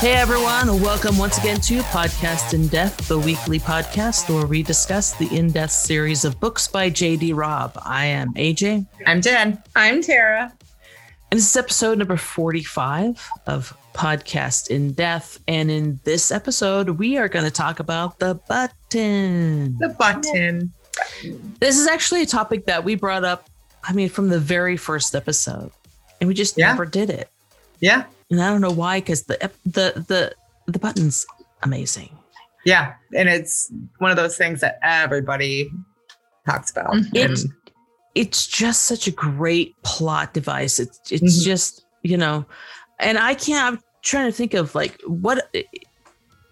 [0.00, 5.14] Hey everyone, welcome once again to Podcast in Death, the weekly podcast where we discuss
[5.14, 7.32] the in depth series of books by J.D.
[7.32, 7.72] Robb.
[7.82, 8.86] I am AJ.
[9.06, 9.60] I'm Jen.
[9.74, 10.52] I'm Tara.
[11.30, 15.38] And this is episode number 45 of Podcast in Death.
[15.48, 19.76] And in this episode, we are going to talk about the button.
[19.78, 20.72] The button.
[21.58, 23.48] This is actually a topic that we brought up,
[23.82, 25.72] I mean, from the very first episode,
[26.20, 26.68] and we just Yeah.
[26.72, 27.30] never did it.
[27.80, 28.04] Yeah.
[28.30, 30.32] And I don't know why, because the the the
[30.66, 31.24] the button's
[31.62, 32.10] amazing.
[32.64, 32.94] Yeah.
[33.14, 35.70] And it's one of those things that everybody
[36.46, 36.94] talks about.
[36.94, 37.10] Mhm.
[37.14, 37.52] It's And-
[38.16, 40.80] it's just such a great plot device.
[40.80, 41.44] It's it's Mhm.
[41.44, 42.44] just you know,
[42.98, 43.74] and I can't.
[43.74, 45.48] I'm trying to think of like what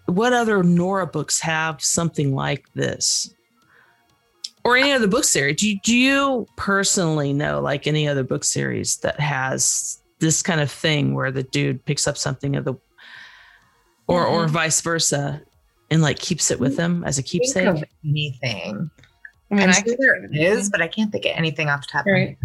[0.05, 3.33] what other Nora books have something like this,
[4.63, 5.57] or any other book series.
[5.57, 10.61] Do you, do you personally know like any other book series that has this kind
[10.61, 12.75] of thing where the dude picks up something of the,
[14.07, 15.41] or or vice versa,
[15.91, 17.67] and like keeps it with him as a think keepsake?
[17.67, 18.89] of anything.
[19.51, 21.87] I mean, I'm I sure there is, but I can't think of anything off the
[21.91, 22.27] top of my Right.
[22.29, 22.37] head.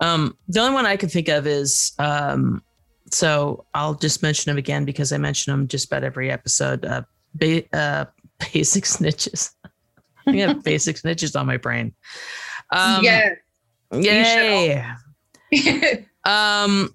[0.00, 2.62] Um, the only one I can think of is um,
[3.10, 6.84] so I'll just mention them again because I mention them just about every episode.
[6.84, 7.02] Uh,
[7.34, 8.04] ba- uh
[8.52, 9.50] basic snitches.
[10.26, 11.94] I have basic snitches on my brain.
[12.70, 13.30] Um, yeah.
[13.92, 14.84] yay.
[16.24, 16.94] Um,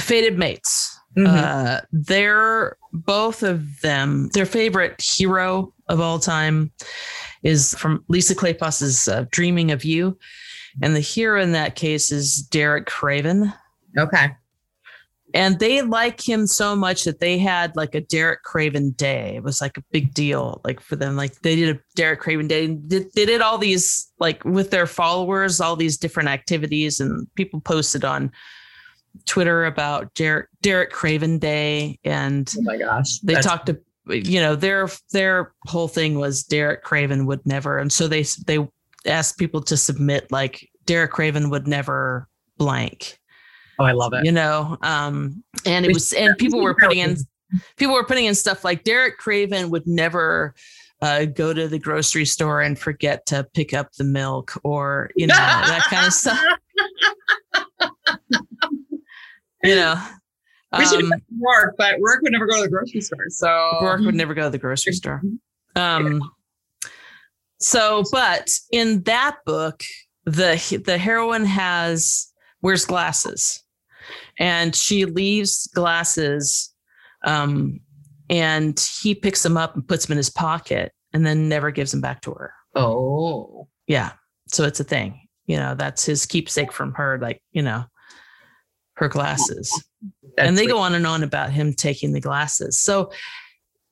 [0.00, 0.98] fated mates.
[1.16, 1.26] Mhm.
[1.28, 4.28] Uh, they're both of them.
[4.34, 6.72] Their favorite hero of all time
[7.44, 10.18] is from Lisa Kleypas's uh, "Dreaming of You,"
[10.82, 13.52] and the hero in that case is Derek Craven.
[13.96, 14.34] okay.
[15.34, 19.34] And they like him so much that they had like a Derek Craven Day.
[19.34, 21.16] It was like a big deal, like for them.
[21.16, 22.68] Like they did a Derek Craven Day.
[22.68, 27.60] Did, they did all these like with their followers, all these different activities, and people
[27.60, 28.30] posted on
[29.26, 33.18] Twitter about Derek Derek Craven Day, and Oh my gosh.
[33.20, 37.78] they That's- talked to you know their their whole thing was Derek Craven would never,
[37.78, 38.58] and so they they
[39.06, 43.18] asked people to submit like Derek Craven would never blank
[43.78, 44.24] Oh, I love it.
[44.24, 47.16] you know um and it was and people were putting in
[47.76, 50.54] people were putting in stuff like derek craven would never
[51.02, 55.26] uh, go to the grocery store and forget to pick up the milk or you
[55.26, 56.40] know that kind of stuff
[59.62, 60.00] you know
[60.78, 63.26] We should um, work, but Roarke would never go to the grocery store.
[63.28, 63.46] So
[63.80, 65.22] Roarke would never go to the grocery store.
[65.76, 66.20] Um,
[67.60, 69.82] so, but in that book,
[70.24, 72.32] the the heroine has
[72.62, 73.62] wears glasses,
[74.38, 76.72] and she leaves glasses,
[77.24, 77.80] um,
[78.30, 81.90] and he picks them up and puts them in his pocket, and then never gives
[81.90, 82.52] them back to her.
[82.74, 83.68] Oh.
[83.86, 84.12] Yeah,
[84.48, 85.20] so it's a thing.
[85.46, 87.84] You know, that's his keepsake from her, like you know,
[88.94, 89.70] her glasses
[90.36, 90.70] That's and they sweet.
[90.72, 92.80] go on and on about him taking the glasses.
[92.80, 93.10] So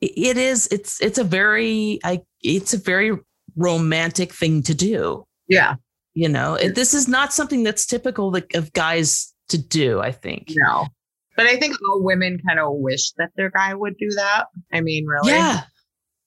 [0.00, 3.18] it is it's it's a very I it's a very
[3.56, 5.26] romantic thing to do.
[5.48, 5.74] Yeah.
[6.14, 10.00] You know, It- this is not something that's typical of guys to do.
[10.00, 10.48] I think.
[10.56, 10.88] No.
[11.36, 14.46] But I think all women kind of wish that their guy would do that.
[14.72, 15.32] I mean, really?
[15.32, 15.62] Yeah,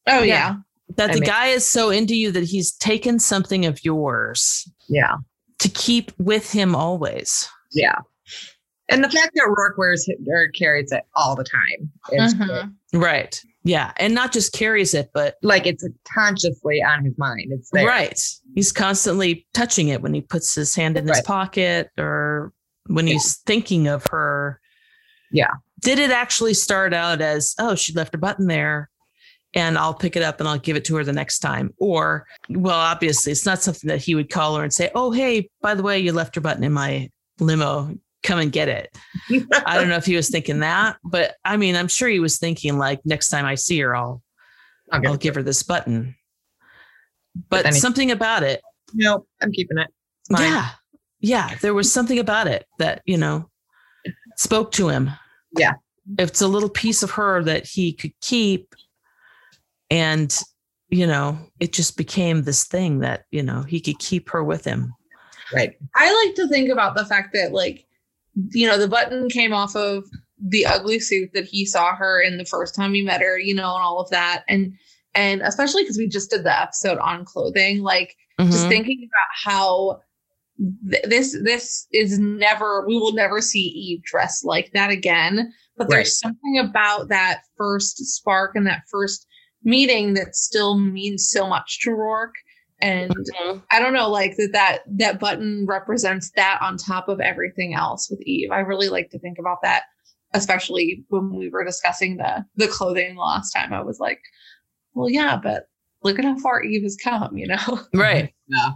[0.08, 0.24] Oh Yeah.
[0.24, 0.56] yeah.
[0.98, 4.68] that I the mean- guy is so into you that he's taken something of yours
[4.90, 5.16] Yeah.
[5.60, 7.48] to keep with him always.
[7.72, 7.98] Yeah.
[8.90, 12.48] And the fact that Roarke wears or carries it all the time is Mhm.
[12.94, 13.02] great.
[13.02, 13.42] Right.
[13.64, 17.48] Yeah, and not just carries it, but like it's consciously on his mind.
[17.52, 17.88] It's there.
[17.88, 18.20] Right.
[18.54, 22.54] He's constantly touching it when he puts his hand in his pocket or
[22.88, 23.14] when Yeah.
[23.14, 24.60] he's thinking of her.
[25.32, 25.52] Yeah.
[25.82, 28.90] Did it actually start out as, oh, she left a button there
[29.54, 31.74] and I'll pick it up and I'll give it to her the next time?
[31.78, 35.50] Or, well, obviously, it's not something that he would call her and say, oh, hey,
[35.62, 37.10] by the way, you left your button in my
[37.40, 37.98] limo.
[38.24, 38.98] Come and get it.
[39.68, 42.40] I don't know if he was thinking that, but I mean, I'm sure he was
[42.40, 44.24] thinking, like, next time I see her, I'll
[44.92, 46.16] I'll I'll give her this button.
[47.50, 48.62] But But something about it
[48.96, 49.90] Nope, I'm keeping it.
[50.32, 50.70] Yeah.
[51.26, 51.56] Yeah.
[51.62, 53.50] There was something about it that, you know,
[54.38, 55.10] spoke to him.
[55.58, 55.74] Yeah.
[56.20, 58.76] It's a little piece of her that he could keep.
[59.90, 60.38] And,
[60.90, 64.64] you know, it just became this thing that, you know, he could keep her with
[64.66, 64.94] him.
[65.54, 65.76] Right.
[65.96, 67.86] I like to think about the fact that like
[68.52, 70.04] you know the button came off of
[70.40, 73.54] the ugly suit that he saw her in the first time he met her, you
[73.56, 74.44] know, and all of that.
[74.50, 74.74] And
[75.14, 78.70] and especially because we just did the episode on clothing, like just Mhm.
[78.70, 80.02] thinking about how
[80.90, 85.52] th- this this is never we will never see Eve dressed like that again.
[85.78, 85.98] But Right.
[85.98, 89.28] there's something about that first spark and that first
[89.64, 92.32] meeting that still means so much to Roarke.
[92.80, 93.64] And Mhm.
[93.72, 98.10] I don't know, like that that that button represents that on top of everything else
[98.10, 98.52] with Eve.
[98.52, 99.84] I really like to think about that
[100.34, 104.20] especially when we were discussing the the clothing the last time, I was like,
[104.94, 105.70] well, yeah, but
[106.04, 107.80] look at how far Eve has come, you know?
[107.94, 108.34] Right.
[108.48, 108.72] Yeah,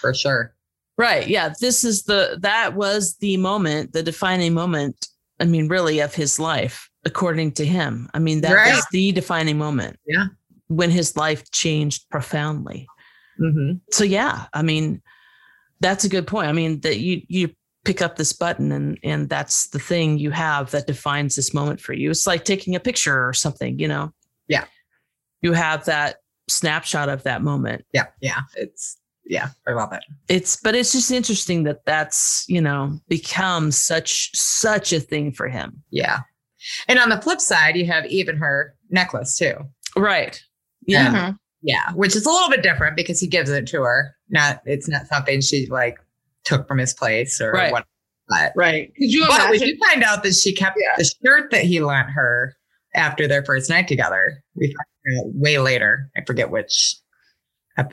[0.00, 0.54] for sure.
[1.00, 1.26] Right.
[1.26, 1.52] Yeah.
[1.60, 5.08] This is the, that was the moment, the defining moment,
[5.40, 8.08] I mean, really of his life, according to him.
[8.12, 8.74] I mean, that Right.
[8.74, 9.98] was the defining moment.
[10.06, 10.26] Yeah.
[10.68, 12.86] When his life changed profoundly.
[13.38, 15.00] hmm So, yeah, I mean,
[15.80, 16.48] that's a good point.
[16.48, 17.50] I mean, that you, you,
[17.86, 21.80] pick up this button and and that's the thing you have that defines this moment
[21.80, 24.12] for you it's like taking a picture or something you know
[24.48, 24.66] Yeah.
[25.40, 28.40] you have that snapshot of that moment Yeah, yeah.
[28.54, 28.98] It's
[29.30, 30.02] yeah, I love it.
[30.28, 35.48] it's but it's just interesting that that's you know become such such a thing for
[35.48, 36.20] him Yeah.
[36.88, 39.54] And on the flip side, you have even her necklace too.
[39.96, 40.42] right
[40.86, 41.32] yeah Yeah.
[41.62, 44.16] Yeah, which is a little bit different because he gives it to her.
[44.30, 45.96] Not it's not something she like
[46.44, 47.70] took from his place or Right.
[47.72, 47.84] what.
[48.28, 48.92] But, Right.
[48.96, 49.76] Could you but we imagine?
[49.76, 50.94] do find out that she kept Yeah.
[50.96, 52.56] the shirt that he lent her
[52.94, 54.42] after their first night together.
[54.54, 56.10] We find out way later.
[56.16, 57.09] I forget which ep-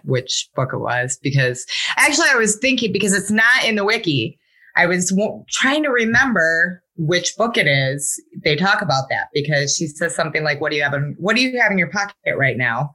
[0.03, 1.65] which book it was because
[1.97, 4.39] actually I was thinking because it's not in the wiki.
[4.75, 5.12] I was
[5.50, 8.21] trying to remember which book it is.
[8.44, 11.35] They talk about that because she says something like, "What do you have in What
[11.35, 12.94] do you have in your pocket right now?"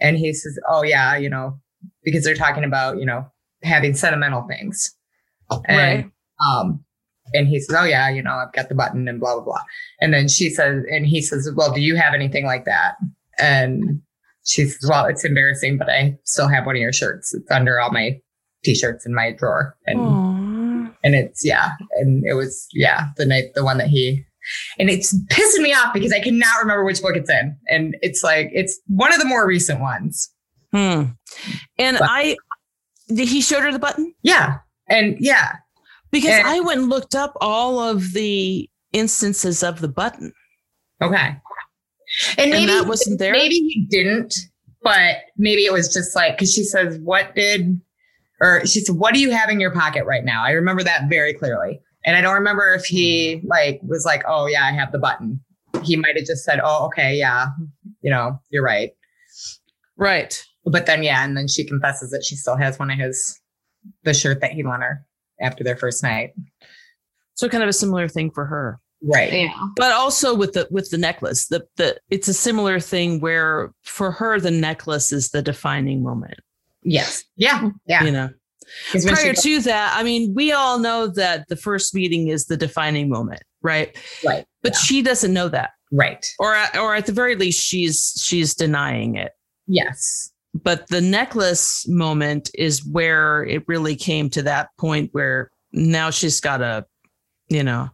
[0.00, 1.60] And he says, "Oh yeah, you know,"
[2.02, 3.26] because they're talking about you know
[3.62, 4.94] having sentimental things,
[5.68, 6.10] and, Right.
[6.48, 6.84] Um,
[7.32, 9.62] and he says, "Oh yeah, you know, I've got the button and blah blah blah."
[10.00, 12.96] And then she says, and he says, "Well, do you have anything like that?"
[13.38, 14.00] And
[14.44, 17.34] she says, "Well, it's embarrassing, but I still have one of your shirts.
[17.34, 18.20] It's under all my
[18.64, 20.92] t-shirts in my drawer." And Aw.
[21.04, 24.24] and it's yeah, and it was yeah the night the one that he.
[24.78, 27.56] And it's pissing me off because I cannot remember which book it's in.
[27.68, 30.30] And it's like, it's one of the more recent ones.
[30.70, 31.04] Hmm.
[31.78, 32.36] And But- I,
[33.08, 34.58] did he showed her the button Yeah.
[34.86, 35.52] And yeah.
[36.10, 40.34] because And- I went and looked up all of the instances of the button,
[41.00, 41.36] Okay.
[42.38, 43.32] And maybe and that wasn't there.
[43.32, 44.34] Maybe he didn't,
[44.82, 47.80] but maybe it was just like because she says, "What did?"
[48.40, 51.08] Or she said, "What do you have in your pocket right now?" I remember that
[51.08, 54.92] very clearly, and I don't remember if he like was like, "Oh yeah, I have
[54.92, 55.40] the button."
[55.82, 57.48] He might have just said, "Oh okay, yeah,
[58.02, 58.92] you know, you're right."
[59.96, 60.42] Right.
[60.64, 63.40] But then yeah, and then she confesses that she still has one of his
[64.02, 65.04] the shirt that he lent her
[65.40, 66.34] after their first night.
[67.34, 68.80] So kind of a similar thing for her.
[69.06, 69.32] Right.
[69.32, 69.52] Yeah.
[69.76, 74.10] but also with the with the necklace the the it's a similar thing where for
[74.12, 76.38] her the necklace is the defining moment
[76.82, 77.24] Yes.
[77.36, 77.70] Yeah.
[77.86, 78.04] Yeah.
[78.04, 78.30] you know
[79.02, 82.56] prior goes- to that i mean we all know that the first meeting is the
[82.56, 84.46] defining moment right right.
[84.62, 84.78] but Yeah.
[84.78, 86.24] she doesn't know that Right.
[86.38, 89.32] or at- or at the very least she's she's denying it
[89.66, 90.30] Yes.
[90.54, 96.40] but the necklace moment is where it really came to that point where now she's
[96.40, 96.86] got a
[97.48, 97.90] you know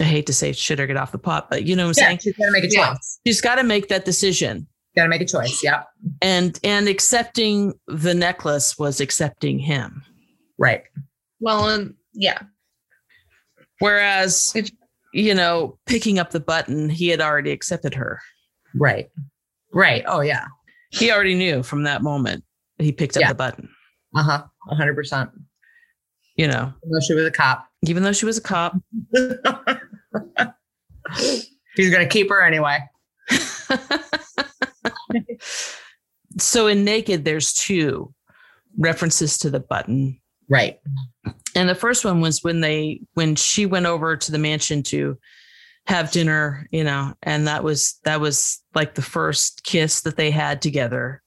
[0.00, 2.02] i hate to say shit or get off the pot but you know what i'm
[2.02, 2.06] Yeah.
[2.08, 3.20] saying She's got to make a choice.
[3.24, 3.30] Yeah.
[3.30, 5.60] she's got to make that decision Got to make a choice.
[5.64, 5.82] Yeah.
[6.22, 10.02] and and accepting the necklace was accepting him
[10.58, 10.82] Right.
[11.40, 12.38] Well, and yeah.
[13.80, 14.70] whereas It-
[15.12, 18.20] you know picking up the button he had already accepted her
[18.74, 19.08] Right.
[19.72, 20.02] Right.
[20.06, 20.46] Oh yeah.
[20.90, 22.44] he already knew from that moment
[22.78, 23.28] he picked up Yeah.
[23.28, 23.68] the button
[24.16, 24.44] Uh huh.
[24.70, 25.30] A hundred percent.
[26.36, 27.66] you know No, she was a cop.
[27.86, 28.74] even though she was a cop
[31.76, 32.78] He's gonna keep her anyway.
[36.38, 38.12] so in naked there's two
[38.78, 40.78] references to the button Right.
[41.54, 45.16] and the first one was when they when she went over to the mansion to
[45.86, 50.30] have dinner you know and that was that was like the first kiss that they
[50.30, 51.22] had together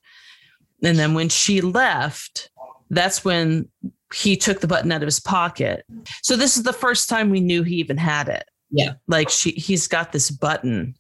[0.84, 2.50] and then when she left
[2.90, 3.68] that's when
[4.14, 5.84] he took the button out of his pocket
[6.22, 8.94] so this is the first time we knew he even had it Yeah.
[9.08, 10.96] like she he's got this button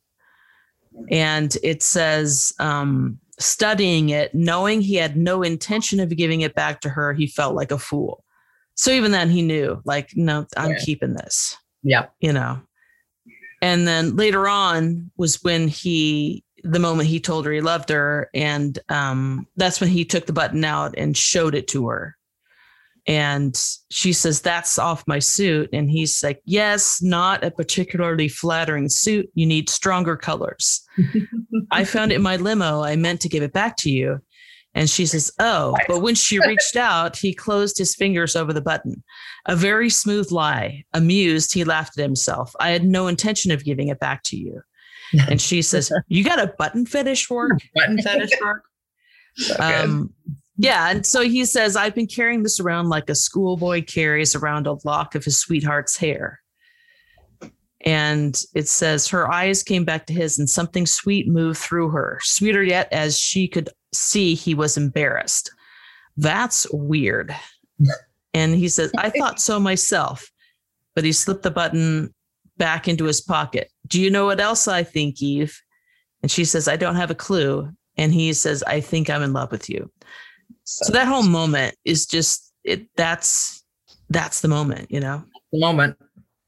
[1.11, 6.81] and it says um studying it knowing he had no intention of giving it back
[6.81, 8.23] to her he felt like a fool
[8.75, 10.79] so even then he knew like no i'm Yeah.
[10.79, 12.07] keeping this Yeah.
[12.19, 12.59] you know
[13.61, 18.29] and then later on was when he the moment he told her he loved her
[18.33, 22.16] and um that's when he took the button out and showed it to her
[23.07, 23.57] and
[23.89, 29.29] she says that's off my suit and he's like yes not a particularly flattering suit
[29.33, 30.83] you need stronger colors
[31.71, 34.19] i found it in my limo i meant to give it back to you
[34.75, 38.61] and she says oh but when she reached out he closed his fingers over the
[38.61, 39.03] button
[39.47, 40.83] a very smooth lie.
[40.93, 42.53] Amused, he laughed at himself.
[42.59, 44.61] I had no intention of giving it back to you.
[45.29, 48.63] And she says, You got a button fetish for it?" Button fetish work.
[49.57, 50.13] Um,
[50.57, 50.89] yeah.
[50.89, 54.77] And so he says, I've been carrying this around like a schoolboy carries around a
[54.83, 56.41] lock of his sweetheart's hair.
[57.85, 62.19] And it says her eyes came back to his and something sweet moved through her,
[62.21, 65.51] sweeter yet as she could see he was embarrassed.
[66.17, 67.35] That's weird.
[68.33, 70.29] And he says, I thought so myself.
[70.93, 72.13] But he slipped the button
[72.57, 73.71] back into his pocket.
[73.87, 75.59] Do you know what else I think, Eve?
[76.21, 77.71] And she says, I don't have a clue.
[77.97, 79.91] And he says, I think I'm in love with you.
[80.69, 83.63] So that whole moment is just it that's
[84.09, 85.23] that's the moment, you know?
[85.53, 85.97] The moment.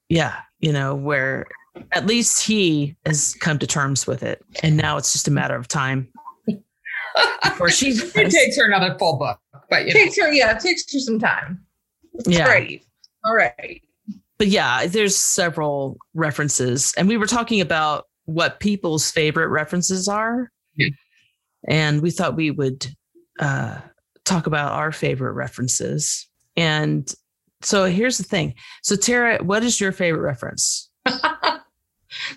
[0.09, 0.35] Yeah.
[0.59, 1.47] You know, where
[1.93, 4.43] at least he has come to terms with it.
[4.61, 6.09] And now it's just a matter of time.
[7.43, 9.39] Before she it takes her another full book.
[9.69, 9.99] But you know.
[10.01, 11.65] takes her, yeah, it takes her some time.
[12.25, 12.45] Yeah.
[12.45, 12.83] Great.
[13.23, 13.81] All right.
[14.37, 20.51] but yeah, there's several references, and we were talking about what people's favorite references are,
[20.75, 20.89] Yeah.
[21.67, 22.87] and we thought we would
[23.39, 23.79] uh,
[24.29, 26.27] talk about our favorite references.
[26.55, 27.11] And
[27.61, 28.53] so here's the thing.
[28.83, 30.89] So Tara, what is your favorite reference?
[31.05, 31.61] the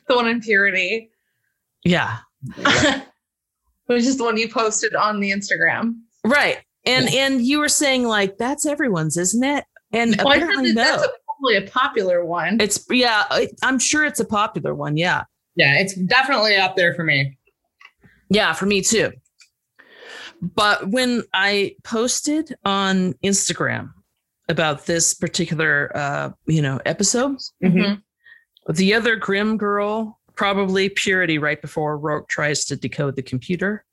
[0.08, 1.10] one in Purity.
[1.84, 2.18] Yeah,
[3.86, 5.96] Which is the one you posted on the Instagram.
[6.24, 6.58] right.
[6.84, 9.64] And and you were saying like that's everyone's, isn't it?
[9.92, 10.82] And Well, apparently no.
[10.82, 12.60] that's a, probably a popular one.
[12.60, 13.24] it's yeah,
[13.62, 14.96] I'm sure it's a popular one.
[14.96, 15.24] Yeah.
[15.54, 17.36] Yeah, it's definitely up there for me.
[18.30, 19.12] Yeah, for me too.
[20.42, 23.92] But when I posted on Instagram
[24.48, 28.02] about this particular uh, you know, episode, Mhm.
[28.68, 33.84] the other grim girl, probably purity right before Roarke tries to decode the computer.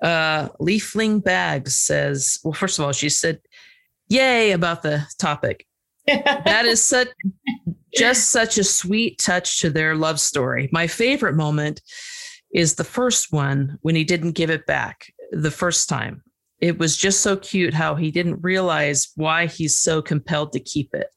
[0.00, 3.40] Uh Leafling Bags says, well, first of all, she said,
[4.08, 5.66] Yay about the topic.
[6.06, 7.08] That is such
[7.94, 10.68] just such a sweet touch to their love story.
[10.72, 11.80] My favorite moment
[12.52, 16.22] is the first one when he didn't give it back the first time.
[16.60, 20.94] It was just so cute how he didn't realize why he's so compelled to keep
[20.94, 21.08] it.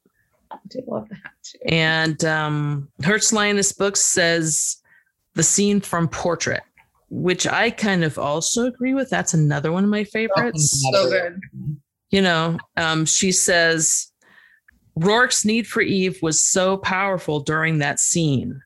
[0.52, 1.60] I do love that too.
[1.68, 4.78] And um, Hertz Lioness Books says
[5.36, 6.64] the scene from Portrait,
[7.10, 9.10] which I kind of also agree with.
[9.10, 11.40] That's another one of my favorites So good.
[12.10, 14.12] you know, um, she says
[14.96, 18.62] Roarke's need for Eve was so powerful during that scene.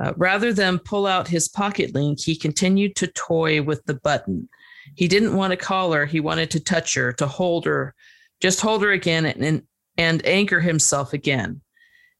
[0.00, 4.48] Uh, rather than pull out his pocket link, he continued to toy with the button.
[4.94, 7.94] He didn't want to call her, he wanted to touch her, to hold her,
[8.40, 9.62] just hold her again and, and,
[9.96, 11.60] and anchor himself again.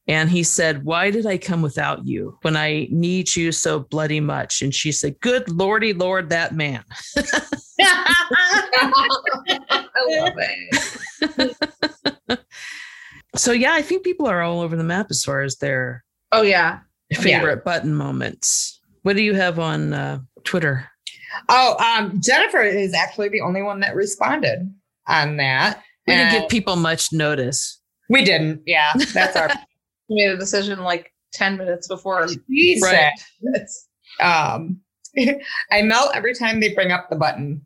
[0.07, 4.21] And he said, Why did I come without you when I need you so bloody
[4.21, 4.61] much?
[4.61, 6.83] And she said, Good lordy lord, that man.
[7.17, 7.23] I
[10.07, 12.39] love it.
[13.35, 16.41] So, yeah, I think people are all over the map as far as their Oh
[16.41, 16.79] yeah.
[17.15, 18.79] Favorite button moments.
[19.03, 20.89] What do you have on uh, Twitter?
[21.49, 24.73] oh, um, Jennifer is actually the only one that responded
[25.07, 25.81] on that.
[26.07, 27.79] We didn't give people much notice.
[28.09, 28.61] we didn't.
[28.65, 29.49] Yeah, that's our.
[30.09, 33.11] We made a decision like 10 minutes before She Right.
[34.21, 34.79] um,
[35.71, 37.65] I melt every time they bring up the button.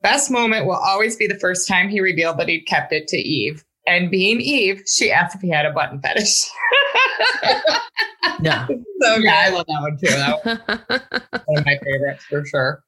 [0.00, 3.16] Best moment will always be the first time he revealed that he'd kept it to
[3.16, 3.64] Eve.
[3.86, 6.48] And being Eve, she asked if he had a button fetish.
[8.40, 8.66] Yeah.
[9.00, 10.06] So yeah, I love that one too.
[10.08, 12.82] That was one of my favorites for sure.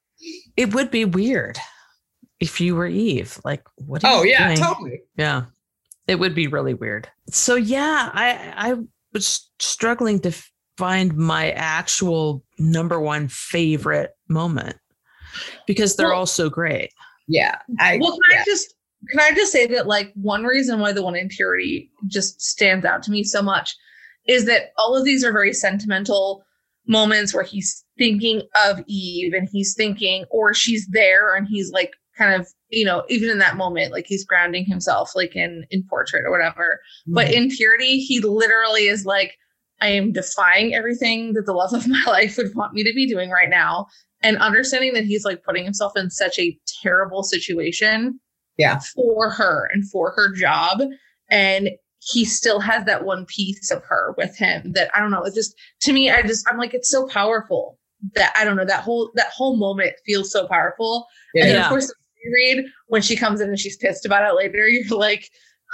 [0.56, 1.58] it would be weird
[2.40, 3.38] if you were Eve.
[3.44, 4.04] Like, what?
[4.04, 4.58] Are Oh yeah, doing?
[4.58, 5.02] totally.
[5.16, 5.44] Yeah,
[6.08, 7.08] it would be really weird.
[7.30, 8.74] So yeah, I I
[9.12, 10.32] was struggling to
[10.76, 14.76] find my actual number one favorite moment
[15.66, 16.90] because they're Well- all so great.
[17.28, 17.56] Yeah.
[17.80, 18.40] I, Well, can yeah.
[18.40, 18.74] I just
[19.10, 22.84] can I just say that like one reason why the one in purity just stands
[22.84, 23.74] out to me so much
[24.26, 26.44] is that all of these are very sentimental
[26.86, 31.92] moments where he's thinking of Eve and he's thinking or she's there and he's like
[32.16, 35.82] kind of you know even in that moment like he's grounding himself like in in
[35.88, 36.78] portrait or whatever
[37.08, 37.44] but Mm-hmm.
[37.44, 39.34] in purity he literally is like
[39.80, 43.08] i am defying everything that the love of my life would want me to be
[43.08, 43.86] doing right now
[44.22, 48.20] and understanding that he's like putting himself in such a terrible situation
[48.58, 48.78] Yeah.
[48.94, 50.82] for her and for her job
[51.30, 51.70] and
[52.12, 55.34] he still has that one piece of her with him that i don't know it's
[55.34, 57.78] just to me i just i'm like it's so powerful
[58.14, 61.44] that i don't know that whole that whole moment feels so powerful Yeah.
[61.44, 61.92] and then of course
[62.22, 65.28] you read when she comes in and she's pissed about it later you're like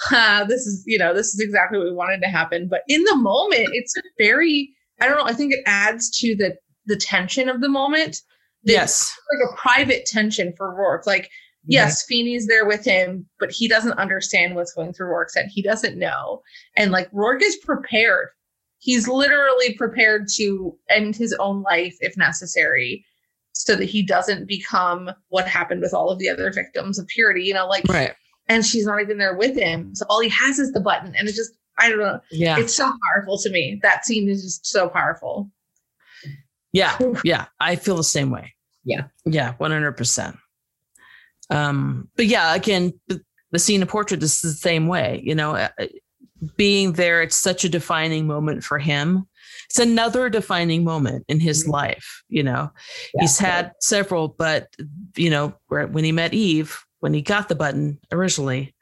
[0.04, 3.02] ha, this is you know this is exactly what we wanted to happen but in
[3.04, 4.70] the moment it's very
[5.00, 6.56] i don't know i think it adds to the
[6.86, 8.22] the tension of the moment
[8.62, 9.16] Yes.
[9.32, 11.06] like a private tension for Roarke.
[11.06, 11.30] Like,
[11.66, 15.48] yes, Feeney's there with him, but he doesn't understand what's going through Roarke's head.
[15.52, 16.42] He doesn't know.
[16.76, 18.28] And like Roarke is prepared.
[18.78, 23.04] He's literally prepared to end his own life if necessary
[23.52, 27.42] so that he doesn't become what happened with all of the other victims of purity,
[27.42, 28.14] you know, like Right.
[28.48, 29.94] and she's not even there with him.
[29.94, 31.14] So all he has is the button.
[31.14, 32.20] And it just I don't know.
[32.30, 32.58] Yeah.
[32.58, 33.78] It's so powerful to me.
[33.82, 35.50] That scene is just so powerful.
[36.72, 36.96] Yeah.
[37.24, 37.46] Yeah.
[37.58, 38.54] I feel the same way.
[38.84, 39.04] Yeah.
[39.24, 39.54] Yeah.
[39.54, 40.38] 100%.
[41.50, 45.56] Um, but yeah, again, the, the scene of portrait is the same way, you know,
[45.56, 45.68] uh,
[46.56, 49.26] being there, it's such a defining moment for him.
[49.66, 51.72] It's another defining moment in his Mhm.
[51.72, 52.70] life, you know.
[53.14, 53.20] Yeah.
[53.22, 54.68] He's had several, but
[55.16, 58.74] you know, when he met Eve, when he got the button originally,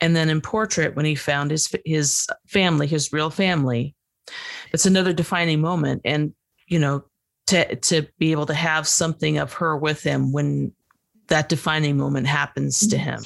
[0.00, 3.94] and then in portrait when he found his his family, his real family,
[4.72, 6.02] it's another defining moment.
[6.04, 6.32] And
[6.68, 7.04] you know,
[7.48, 10.72] to to be able to have something of her with him when
[11.28, 13.20] that defining moment happens to him.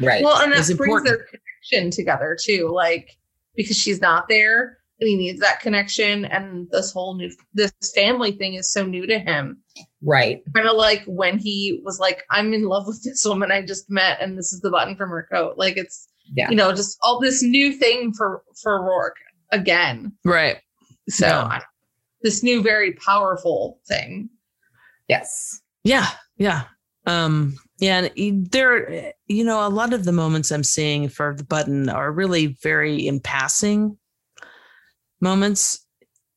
[0.00, 0.22] Right.
[0.24, 1.06] Well, and that Is brings important.
[1.08, 1.26] their
[1.70, 2.70] connection together too.
[2.72, 3.10] Like
[3.56, 6.24] because she's not there and he needs that connection.
[6.26, 9.62] And this whole new this family thing is so new to him.
[10.02, 10.42] right.
[10.54, 13.90] Kind of like when he was like, I'm in love with this woman I just
[13.90, 15.56] met, and this is the button from her coat.
[15.58, 16.50] Like it's Yeah.
[16.50, 19.20] you know, just all this new thing for for Roarke
[19.52, 20.12] again.
[20.24, 20.58] Right.
[21.08, 21.60] So Yeah.
[22.22, 24.28] This new very powerful thing.
[25.08, 25.60] Yes.
[25.84, 26.06] Yeah,
[26.38, 26.64] yeah.
[27.06, 31.44] Um, yeah, and there, you know, a lot of the moments I'm seeing for the
[31.44, 33.96] button are really very in passing
[35.20, 35.84] moments.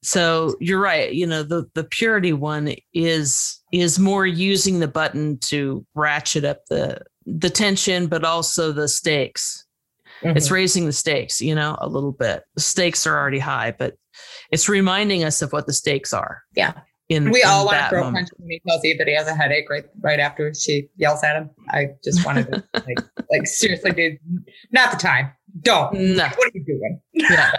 [0.02, 1.12] So you're right.
[1.14, 6.66] You know, the the purity one is is more using the button to ratchet up
[6.70, 9.66] the the tension, but also the stakes.
[10.22, 10.52] It's Mhm.
[10.52, 12.44] raising the stakes, you know, a little bit.
[12.56, 13.96] The stakes are already high, but
[14.52, 16.42] it's reminding us of what the stakes are.
[16.56, 16.74] Yeah.
[17.10, 18.28] In we all in want to throw a moment.
[18.28, 21.24] punch when he tells Eve that he has a headache right right after she yells
[21.24, 21.50] at him.
[21.70, 23.00] I just wanted to like
[23.32, 24.18] like seriously, dude,
[24.72, 25.32] not the time.
[25.62, 25.92] Don't.
[25.94, 26.25] No.
[26.36, 27.01] What are you doing?
[27.13, 27.51] yeah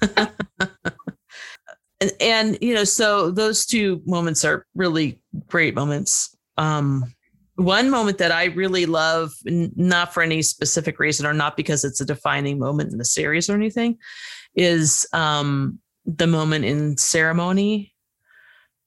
[2.00, 7.04] and, and you know so those two moments are really great moments um
[7.56, 11.84] one moment that i really love n- not for any specific reason or not because
[11.84, 13.98] it's a defining moment in the series or anything
[14.54, 15.78] is um
[16.18, 17.94] the moment in ceremony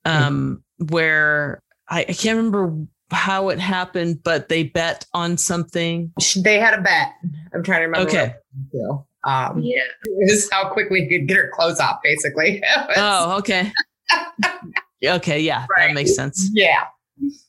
[0.05, 2.75] um where I, I can't remember
[3.11, 6.11] how it happened but they bet on something
[6.43, 7.13] They had a bet.
[7.53, 8.09] I'm trying to remember.
[8.09, 8.35] okay
[8.71, 9.29] what it was, too.
[9.29, 9.83] Um, Yeah.
[10.03, 12.61] it was how quickly he could get her clothes off, basically.
[12.75, 13.71] Was- Oh, okay.
[15.05, 15.87] okay, yeah, Right.
[15.87, 16.49] that makes sense.
[16.53, 16.83] yeah.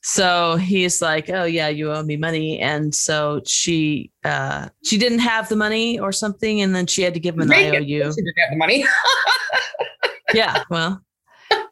[0.03, 5.21] So he's like, "Oh yeah, you owe me money," and so she uh she didn't
[5.21, 7.73] have the money or something, and then she had to give him an Make.
[7.73, 8.13] IOU.
[8.13, 8.85] She didn't have the money.
[10.35, 11.03] yeah, well,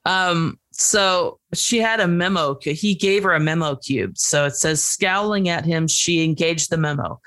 [0.05, 2.59] um, so she had a memo.
[2.61, 4.19] He gave her a memo cube.
[4.19, 7.21] So it says, scowling at him, she engaged the memo.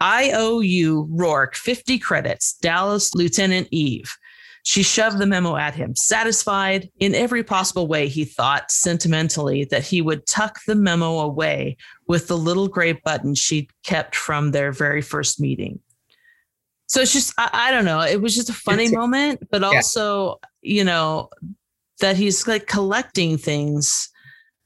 [0.00, 4.16] I owe you, Roarke, 50 credits, Dallas Lieutenant Eve.
[4.62, 9.84] She shoved the memo at him, satisfied in every possible way, he thought sentimentally that
[9.84, 14.70] he would tuck the memo away with the little gray button she'd kept from their
[14.70, 15.80] very first meeting.
[16.86, 18.00] So it's just, I, I don't know.
[18.00, 21.30] It was just a funny It's- moment, but also, you know,
[22.00, 24.10] that he's like collecting things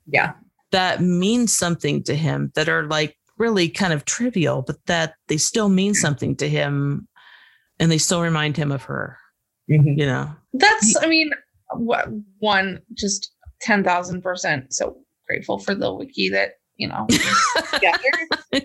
[0.06, 0.32] yeah.
[0.70, 5.36] that mean something to him that are like really kind of trivial, but that they
[5.36, 7.06] still mean something to him
[7.78, 9.18] and they still remind him of her,
[9.70, 9.98] Mhm.
[9.98, 10.30] you know?
[10.52, 11.30] That's, I mean,
[11.72, 14.96] what one just ten thousand percent so
[15.26, 17.06] grateful for the wiki that you know.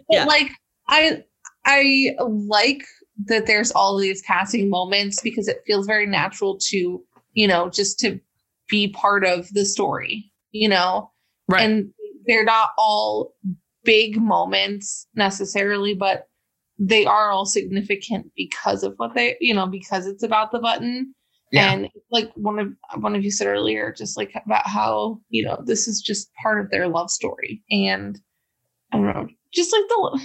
[0.09, 0.25] yeah.
[0.25, 0.51] like
[0.87, 1.23] I
[1.65, 2.83] I like
[3.25, 7.99] that there's all these passing moments because it feels very natural to, you know, just
[7.99, 8.19] to
[8.69, 11.11] be part of the story, you know.
[11.47, 11.63] Right.
[11.63, 11.91] And
[12.25, 13.33] they're not all
[13.83, 16.27] big moments necessarily, but
[16.79, 21.13] they are all significant because of what they, you know, because it's about the button.
[21.51, 21.71] Yeah.
[21.71, 25.61] And like one of one of you said earlier, just like about how you know
[25.65, 28.19] this is just part of their love story, and
[28.93, 30.19] I don't know, just like the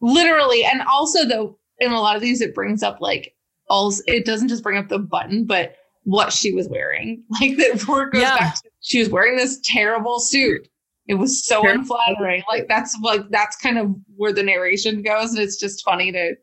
[0.00, 3.34] literally, and also though in a lot of these it brings up like
[3.68, 7.22] also it doesn't just bring up the button, but what she was wearing.
[7.40, 8.36] Like that goes Yeah.
[8.38, 10.66] back to she was wearing this terrible suit.
[11.08, 12.42] It was so unflattering.
[12.48, 16.34] Like that's like that's kind of where the narration goes, and it's just funny to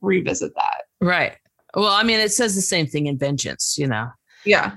[0.00, 0.84] revisit that.
[1.00, 1.36] Right.
[1.74, 4.08] Well, I mean, it says the same thing in Vengeance, you know.
[4.44, 4.76] Yeah.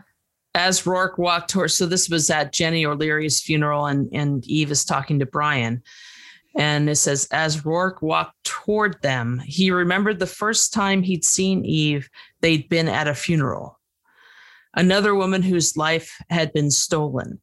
[0.53, 4.83] As Roarke walked toward, so this was at Jenny O'Leary's funeral, and and Eve is
[4.83, 5.81] talking to Brian,
[6.57, 11.63] and it says as Roarke walked toward them, he remembered the first time he'd seen
[11.63, 12.09] Eve.
[12.41, 13.79] They'd been at a funeral.
[14.73, 17.39] Another woman whose life had been stolen.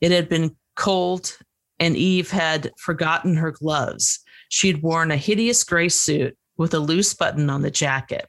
[0.00, 1.36] It had been cold,
[1.78, 4.20] and Eve had forgotten her gloves.
[4.48, 8.28] She'd worn a hideous gray suit with a loose button on the jacket.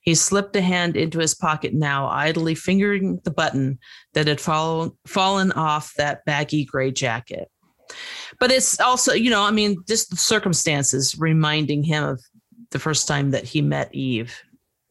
[0.00, 3.78] He slipped a hand into his pocket now, idly fingering the button
[4.14, 7.50] that had fallen fallen off that baggy gray jacket.
[8.38, 12.22] But it's also, you know, I mean, just the circumstances reminding him of
[12.70, 14.40] the first time that he met Eve,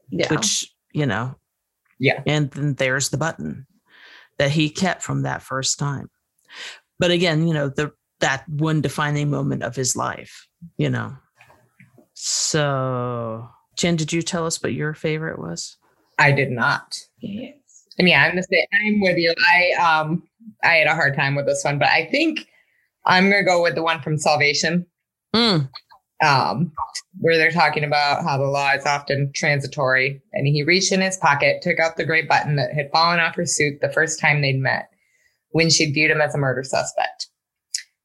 [0.10, 0.30] Yeah.
[0.34, 1.36] which, you know,
[1.98, 2.22] Yeah.
[2.26, 3.68] And then there's the button
[4.38, 6.10] that he kept from that first time.
[7.00, 11.16] But again, you know, the that one defining moment of his life, you know.
[12.14, 15.78] So, Jen, did you tell us what your favorite was?
[16.18, 16.98] I did not.
[17.20, 17.56] Yes.
[17.98, 18.66] And yeah, I'm the same.
[18.74, 19.34] I'm with you.
[19.38, 20.24] I um
[20.64, 22.48] I had a hard time with this one, but I think
[23.06, 24.86] I'm gonna go with the one from Salvation,
[25.36, 25.70] Mm,
[26.24, 26.72] um,
[27.20, 30.22] where they're talking about how the law is often transitory.
[30.34, 33.36] And he reached in his pocket, took out the gray button that had fallen off
[33.36, 34.90] her suit the first time they'd met,
[35.56, 37.30] when she viewed him as a murder suspect.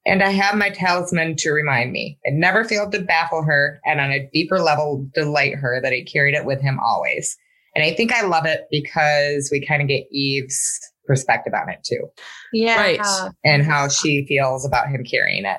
[0.06, 2.16] And I have my talisman to remind me.
[2.22, 6.04] It never failed to baffle her, and on a deeper level, delight her that he
[6.04, 7.36] carried it with him always.
[7.74, 11.82] And I think I love it because we kind of get Eve's perspective on it
[11.82, 12.06] too,
[12.52, 12.76] Yeah.
[12.76, 13.32] Right.
[13.44, 15.58] and how she feels about him carrying it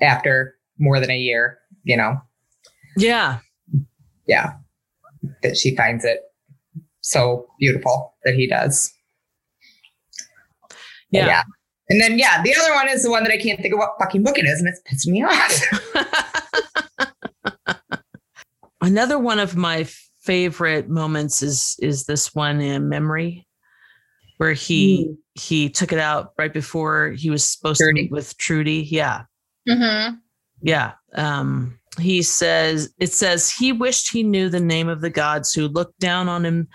[0.00, 2.16] after more than a year, you know,
[2.96, 3.40] yeah.
[4.26, 4.54] yeah,
[5.42, 6.20] that she finds it
[7.02, 8.90] so beautiful that he does.
[11.12, 11.42] But Yeah.
[11.88, 13.94] And then, yeah, the other one is the one that I can't think of what
[13.98, 15.60] fucking book it is, and it's pissing me off.
[18.80, 19.86] Another one of my
[20.20, 23.46] favorite moments is is this one in memory
[24.36, 27.92] where he he took it out right before he was supposed Trudy.
[27.92, 28.86] to meet with Trudy.
[28.90, 29.22] Yeah.
[29.68, 30.14] Mm-hmm.
[30.62, 30.92] Yeah.
[31.14, 35.66] Um, he says, it says he wished he knew the name of the gods who
[35.68, 36.68] looked down on him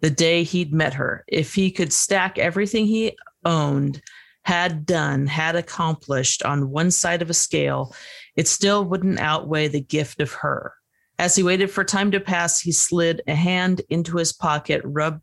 [0.00, 1.24] the day he'd met her.
[1.28, 4.02] If he could stack everything he owned,
[4.44, 7.94] had done, had accomplished on one side of a scale,
[8.36, 10.74] it still wouldn't outweigh the gift of her.
[11.18, 15.22] As he waited for time to pass, he slid a hand into his pocket, rubbed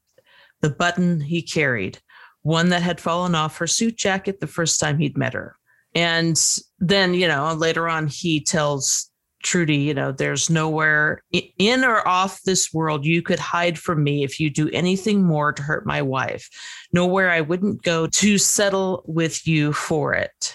[0.61, 1.99] the button he carried,
[2.43, 5.55] one that had fallen off her suit jacket the first time he'd met her.
[5.95, 6.39] And
[6.79, 9.09] then, you know, later on, he tells
[9.47, 14.25] Trudy, you know, there's nowhere in or off this world you could hide from me
[14.25, 16.49] if you do anything more to hurt my wife.
[16.91, 20.53] Nowhere I wouldn't go to settle with you for it.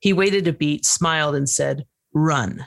[0.00, 2.66] He waited a beat, smiled, and said, Run.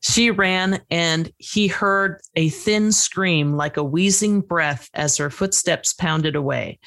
[0.00, 5.92] She ran, and he heard a thin scream like a wheezing breath as her footsteps
[5.92, 6.78] pounded away.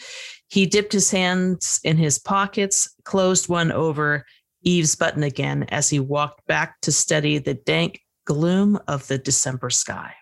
[0.47, 4.25] He dipped his hands in his pockets, closed one over
[4.63, 9.69] Eve's button again as he walked back to study the dank gloom of the December
[9.69, 10.13] sky.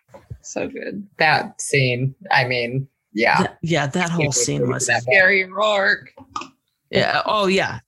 [0.41, 1.05] So good.
[1.17, 3.37] that scene, I mean, yeah.
[3.37, 4.85] Th- yeah, that whole scene was.
[4.87, 6.07] That- Gary Roarke.
[6.89, 7.21] Yeah.
[7.25, 7.79] Oh, yeah.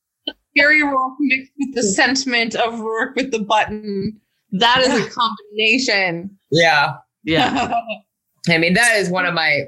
[0.56, 4.20] Gary Roarke mixed with the sentiment of Roarke with the button.
[4.52, 6.38] That is a combination.
[6.52, 6.96] Yeah.
[7.24, 7.72] Yeah.
[8.50, 9.66] I mean, that is one of my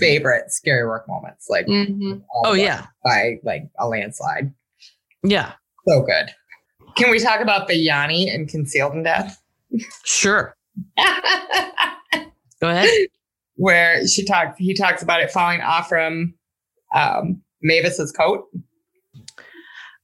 [0.00, 1.46] favorite scary Roarke moments.
[1.50, 2.22] Like, Mhm.
[2.44, 2.86] Oh, yeah.
[3.04, 4.52] by like a landslide.
[5.22, 5.52] Yeah.
[5.86, 6.30] So good.
[6.96, 9.40] Can we talk about the Yanni and concealed in death?
[10.04, 10.56] Sure.
[12.60, 12.88] Go ahead.
[13.56, 16.34] Where she talks, he talks about it falling off from
[16.94, 18.44] um, Mavis's coat.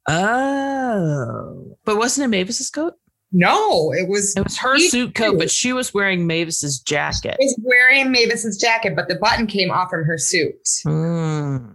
[0.08, 1.76] Oh.
[1.84, 2.94] But wasn't it Mavis's coat?
[3.30, 5.38] No, it was It was her suit coat, too.
[5.38, 7.36] but she was wearing Mavis's jacket.
[7.38, 10.54] was wearing Mavis's jacket, but the button came off from her suit.
[10.82, 11.72] Hmm.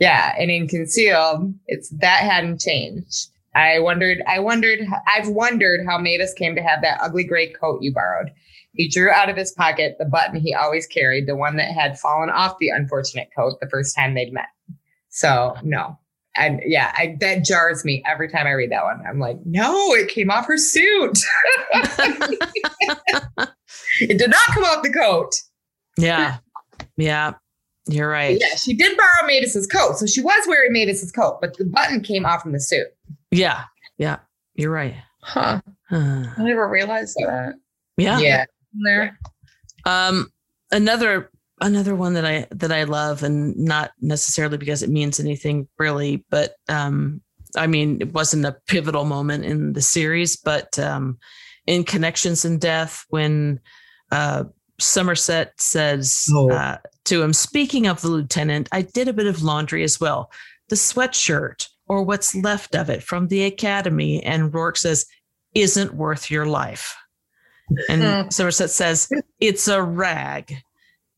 [0.00, 3.28] Yeah, and in concealed, it's that hadn't changed.
[3.54, 7.82] I wondered, I wondered, I've wondered how Mavis came to have that ugly gray coat
[7.82, 8.30] you borrowed.
[8.72, 11.98] He drew out of his pocket the button he always carried, the one that had
[11.98, 14.46] fallen off the unfortunate coat the first time they'd met.
[15.10, 15.98] So no.
[16.36, 19.02] And yeah, I, that jars me every time I read that one.
[19.06, 21.18] I'm like, no, it came off her suit.
[24.00, 25.34] it did not come off the coat.
[25.98, 26.38] yeah.
[26.96, 27.32] Yeah.
[27.92, 28.38] You're right.
[28.40, 29.96] Yeah, she did borrow Mavis's coat.
[29.98, 32.86] So she was wearing Mavis's coat, but the button came off from the suit.
[33.30, 33.64] Yeah.
[33.98, 34.18] Yeah.
[34.54, 34.94] You're right.
[35.22, 35.60] Huh.
[35.88, 36.24] Huh.
[36.36, 37.54] I never realized that.
[37.96, 38.18] Yeah.
[38.18, 38.44] Yeah.
[38.84, 39.18] There.
[39.84, 40.30] Um,
[40.70, 45.68] another another one that I that I love, and not necessarily because it means anything
[45.78, 47.20] really, but um,
[47.56, 51.18] I mean, it wasn't a pivotal moment in the series, but um,
[51.66, 53.60] in Connections and Death, when
[54.12, 54.44] uh,
[54.78, 56.50] Somerset says Oh.
[56.50, 60.30] uh, to him, "Speaking of the lieutenant, I did a bit of laundry as well.
[60.68, 65.06] The sweatshirt or what's left of it from the academy." And Roarke says,
[65.54, 66.96] "Isn't worth your life."
[67.88, 68.30] And Hmm.
[68.30, 69.08] Somerset says,
[69.40, 70.54] It's a rag.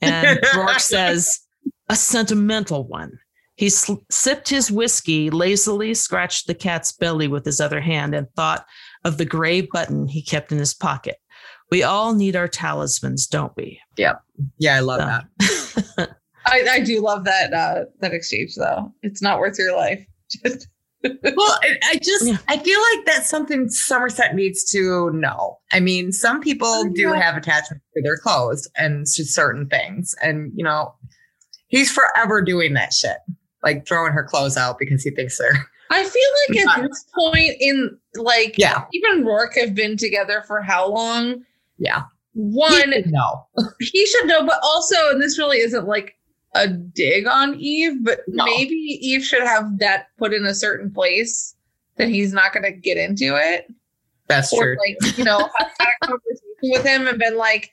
[0.03, 1.41] And Roarke says,
[1.89, 3.19] A sentimental one.
[3.57, 8.27] He sl- sipped his whiskey, lazily scratched the cat's belly with his other hand, and
[8.35, 8.67] thought
[9.05, 11.17] of the gray button he kept in his pocket.
[11.71, 13.81] We all need our talismans, don't we?
[13.97, 14.17] Yeah.
[14.59, 15.25] Yeah, I love So- that.
[15.99, 18.93] I, I do love that uh, that exchange though.
[19.03, 20.05] It's not worth your life.
[20.45, 20.69] Just
[21.05, 22.39] well, I, I just Yeah.
[22.49, 25.59] I feel like that's something Somerset needs to know.
[25.73, 27.21] I mean, some people Oh, do yeah.
[27.21, 30.95] have attachment to their clothes and to certain things, and you know,
[31.69, 33.17] he's forever doing that shit,
[33.63, 37.53] like throwing her clothes out because he thinks they're I feel like at this point
[37.61, 41.43] in like yeah, even Roarke have been together for how long?
[41.79, 42.03] yeah.
[42.35, 43.47] One, no,
[43.81, 46.17] he should know, but also, and this really isn't like
[46.55, 48.45] a dig on Eve, but No.
[48.45, 51.55] maybe Eve should have that put in a certain place
[51.97, 53.67] that he's not going to get into it.
[54.29, 54.77] that's or true.
[54.79, 55.39] like you know
[55.79, 57.71] had a conversation with him and been like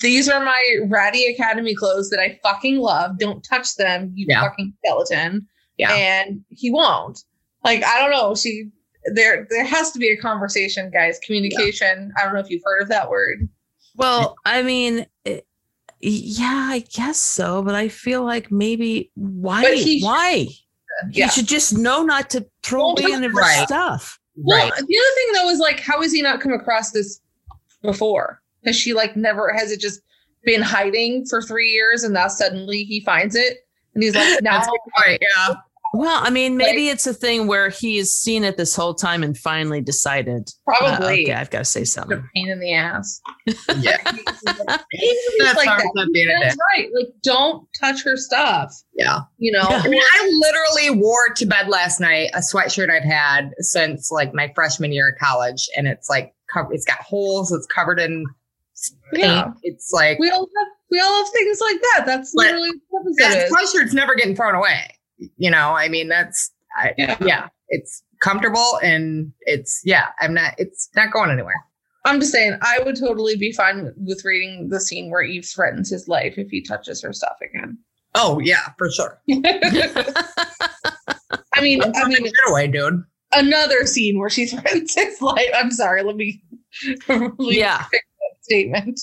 [0.00, 4.42] these are my ratty academy clothes that i fucking love don't touch them you Yeah.
[4.42, 5.92] fucking skeleton Yeah.
[5.92, 7.24] and he won't
[7.64, 8.70] like i don't know she
[9.14, 12.80] there there has to be a conversation guys communication i don't know if you've heard
[12.82, 13.48] of that word
[13.96, 15.46] Well, I mean, it,
[16.00, 19.62] yeah, I guess so, but I feel like maybe why?
[19.62, 20.48] But he- why?
[21.10, 23.66] yeah You should just know not to throw Well, away any of right.
[23.66, 24.18] stuff.
[24.36, 24.72] well right.
[24.74, 27.20] the other thing though is like how has he not come across this
[27.82, 30.00] before has she like never has it just
[30.44, 34.52] been hiding for three years and now suddenly he finds it and he's like now
[34.58, 35.22] That's a good point.
[35.36, 35.54] Yeah,
[35.96, 39.36] Well, I mean, maybe it's a thing where he's seen it this whole time and
[39.36, 40.50] finally decided.
[40.68, 42.22] uh, probably okay, I've got to say a something.
[42.34, 43.20] pain in the ass.
[43.46, 43.96] yeah.
[44.90, 45.90] He's That's like that.
[45.96, 46.88] to be in a That's right.
[46.94, 48.74] Like, don't touch her stuff.
[48.94, 49.20] Yeah.
[49.38, 49.82] You know, Yeah.
[49.84, 54.34] I mean, I literally wore to bed last night a sweatshirt I've had since like
[54.34, 56.74] my freshman year of college, and it's like covered.
[56.74, 57.52] It's got holes.
[57.52, 58.24] It's covered in
[59.12, 59.24] paint.
[59.24, 59.52] Yeah.
[59.62, 62.02] It's like we all have we all have things like that.
[62.06, 63.52] That's literally what the purpose that it is.
[63.52, 64.90] sweatshirt's never getting thrown away.
[65.18, 67.16] You know, I mean, that's I, Yeah.
[67.20, 67.48] yeah.
[67.68, 70.08] It's comfortable and it's yeah.
[70.20, 70.54] I'm not.
[70.58, 71.64] It's not going anywhere.
[72.04, 75.90] I'm just saying, I would totally be fine with, reading the scene where Eve threatens
[75.90, 77.76] his life if he touches her stuff again.
[78.14, 79.20] Oh yeah, for sure.
[79.28, 79.32] I
[81.60, 83.02] mean, I'm I mean, away, dude.
[83.34, 85.50] another scene where she threatens his life.
[85.54, 86.42] I'm sorry, let me,
[87.08, 87.84] let me Yeah.
[87.90, 88.02] that
[88.42, 89.00] statement.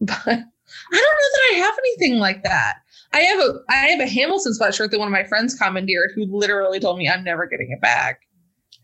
[0.00, 2.78] But I don't know that I have anything like that.
[3.12, 6.26] I have a I have a Hamilton sweatshirt that one of my friends commandeered who
[6.26, 8.20] literally told me I'm never getting it back.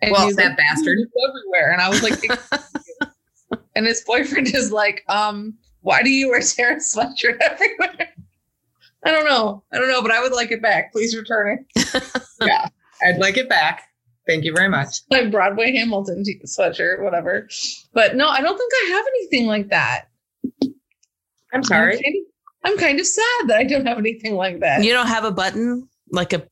[0.01, 0.99] And Well, he's that like, bastard.
[1.29, 1.73] Everywhere.
[1.73, 2.19] And I was like,
[3.77, 8.09] and his boyfriend is like, um, why do you wear Sarah's sweatshirt everywhere?
[9.05, 9.63] I don't know.
[9.73, 10.93] I don't know, but I would like it back.
[10.93, 12.03] Please return it.
[12.43, 12.67] Yeah,
[13.05, 13.83] I'd like it back.
[14.27, 15.03] Thank you very much.
[15.13, 17.49] my Broadway Hamilton t- sweatshirt, whatever.
[17.93, 20.07] But no, I don't think I have anything like that.
[21.53, 21.95] I'm sorry.
[21.95, 22.01] of,
[22.65, 24.85] I'm kind of sad that I don't have anything like that.
[24.85, 26.47] you don't have a button, like a,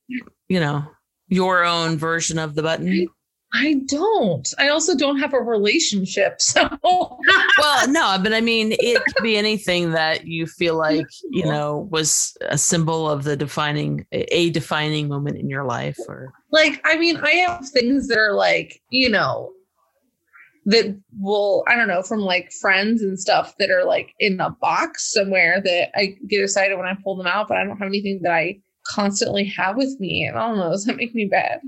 [0.49, 0.85] you know,
[1.29, 3.09] your own version of the button.
[3.53, 4.49] I don't.
[4.59, 7.19] I also don't have a relationship, so well,
[7.89, 12.37] no, but I mean, it could be anything that you feel like you know was
[12.43, 17.17] a symbol of the defining, a defining moment in your life, or like I mean,
[17.17, 19.53] I have things that are like you know
[20.67, 24.51] that will I don't know from like friends and stuff that are like in a
[24.51, 27.89] box somewhere that I get excited when I pull them out, but I don't have
[27.89, 30.25] anything that I constantly have with me.
[30.25, 30.71] and I don't know.
[30.71, 31.61] Does that make me bad?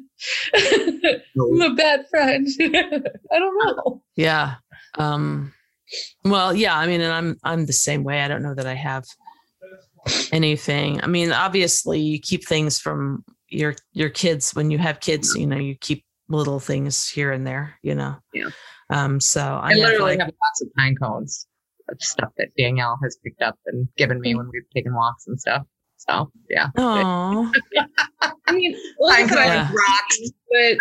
[0.55, 2.47] I'm a bad friend.
[2.61, 4.03] I don't know.
[4.17, 4.57] yeah.
[4.99, 5.53] Um,
[6.25, 6.77] well, yeah.
[6.77, 8.23] I mean, and I'm I'm the same way.
[8.23, 9.05] I don't know that I have
[10.33, 11.03] anything.
[11.03, 15.35] I mean, obviously, you keep things from your your kids when you have kids.
[15.35, 17.79] You know, you keep little things here and there.
[17.83, 18.17] You know.
[18.33, 18.51] Yeah.
[18.93, 19.21] Um.
[19.21, 21.47] So I, I have, literally like- have a box of pine cones
[21.91, 25.39] of stuff that Danielle has picked up and given me when we've taken walks and
[25.41, 25.63] stuff.
[25.97, 26.69] So yeah.
[26.77, 27.51] Oh,
[28.47, 29.69] I mean, Pine like I I Yeah.
[29.69, 30.19] cones rocks.
[30.51, 30.79] but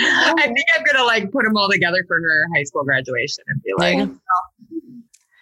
[0.00, 3.62] I think I'm gonna like put them all together for her high school graduation and
[3.62, 4.08] be like.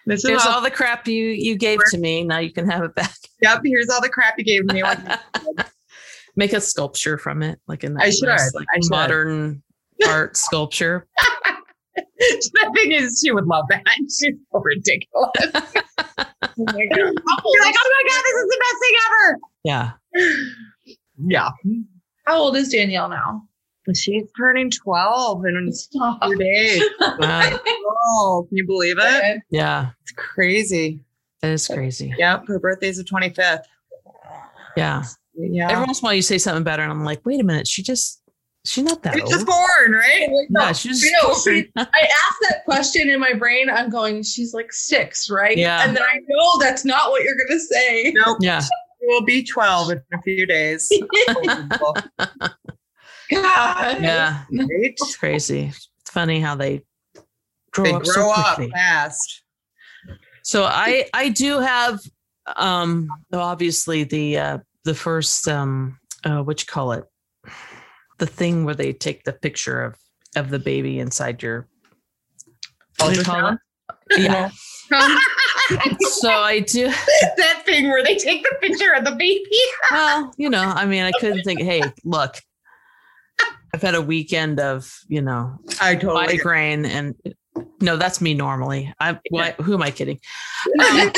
[0.05, 2.23] "This is all, all the crap you you gave to me.
[2.23, 3.13] Now you can have it back.
[3.41, 3.61] yep.
[3.63, 4.81] Here's all the crap you gave me.
[6.35, 8.27] Make a sculpture from it, like a I nice, should.
[8.27, 8.89] like I should.
[8.91, 9.63] modern
[10.05, 11.07] art sculpture.
[11.95, 13.83] the thing is, she would love that.
[13.97, 15.31] She's so ridiculous.
[15.37, 15.53] oh
[16.57, 16.97] my god.
[16.97, 19.39] You're like, oh my god, this is the best thing ever.
[19.63, 19.91] Yeah.
[21.27, 21.49] Yeah.
[22.27, 23.41] How old is Danielle now?
[23.95, 26.19] She's turning 12 in Stop.
[26.21, 26.83] a few days.
[26.99, 27.59] Wow.
[28.05, 29.41] Oh, can you believe it?
[29.49, 29.89] Yeah.
[30.03, 31.03] It's crazy.
[31.41, 32.13] That is crazy.
[32.19, 32.43] Yep.
[32.47, 33.63] Her birthday's the 25th.
[34.75, 35.03] Yeah.
[35.35, 35.71] Yeah.
[35.71, 37.67] Every once in a while you say something better, and I'm like, wait a minute,
[37.67, 38.21] she just
[38.67, 39.31] she's not that She's old.
[39.31, 40.27] just born, right?
[40.49, 43.69] yeah, she's I know, she- I asked that question in my brain.
[43.69, 45.57] I'm going, she's like six, right?
[45.57, 45.83] Yeah.
[45.83, 48.13] And then I know that's not what you're going to say.
[48.15, 48.37] Nope.
[48.41, 48.61] yeah.
[48.61, 48.69] She
[49.07, 50.91] will be 12 in a few days.
[51.29, 51.97] Unbelievable,
[53.31, 54.01] God.
[54.01, 54.43] Yeah.
[54.51, 54.67] right?
[54.69, 55.65] It's crazy.
[55.73, 56.83] It's funny how they
[57.71, 59.43] grow They up grow so up fast.
[60.43, 61.99] So I I do have
[62.55, 67.03] um obviously the uh the first um uh what you call it
[68.17, 69.95] the thing where they take the picture of
[70.35, 71.67] of the baby inside your
[72.99, 73.57] what you call Ultrasound?
[74.17, 74.49] Yeah.
[75.99, 76.87] So I do.
[76.87, 79.43] that thing where they take the picture of the baby.
[79.91, 81.61] Well, you know, I mean, I couldn't think.
[81.61, 82.37] Hey, look,
[83.73, 86.27] I've had a weekend of you know I totally.
[86.27, 87.15] migraine, and
[87.81, 88.93] no, that's me normally.
[88.99, 89.55] I'm what?
[89.55, 90.19] Who am I kidding?
[90.79, 91.11] Um,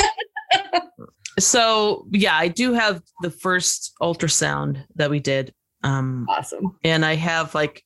[1.38, 6.76] so yeah, I do have the first ultrasound that we did, um, Awesome.
[6.84, 7.84] and I have like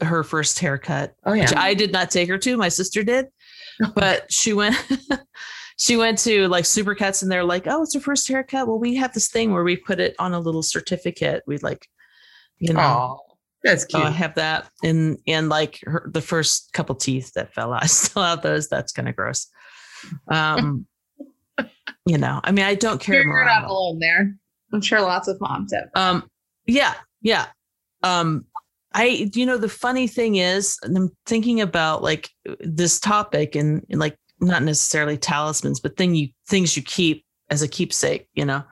[0.00, 1.60] her first haircut, Oh which yeah.
[1.60, 2.56] I did not take her to.
[2.56, 3.26] My sister did,
[3.94, 4.76] but she went.
[5.76, 8.94] she went to like Supercuts, and they're like, "Oh, it's her first haircut." Well, we
[8.96, 11.42] have this thing where we put it on a little certificate.
[11.46, 11.86] We like,
[12.58, 12.80] you know.
[12.80, 13.18] Oh,
[13.62, 14.02] that's cute.
[14.02, 17.86] I have that, and and like her, the first couple teeth that fell out, I
[17.86, 18.68] still have those.
[18.68, 19.46] That's kind of gross.
[20.28, 20.86] Um,
[22.06, 23.16] you know, I mean, I don't care.
[23.16, 23.62] you're, them you're around.
[23.62, 24.34] not alone there.
[24.72, 25.88] I'm sure lots of moms have.
[25.94, 26.28] Um,
[26.66, 27.46] yeah, yeah.
[28.02, 28.46] Um,
[28.94, 33.98] I, you know, the funny thing is, I'm thinking about like this topic and, and
[33.98, 38.62] like not necessarily talismans, but thing you things you keep as a keepsake, you know,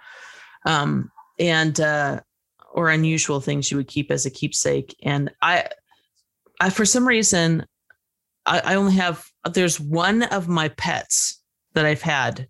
[0.66, 2.20] um, and uh,
[2.72, 4.94] or unusual things you would keep as a keepsake.
[5.02, 5.68] And I,
[6.60, 7.64] I for some reason,
[8.46, 11.40] I, I only have there's one of my pets
[11.74, 12.46] that I've had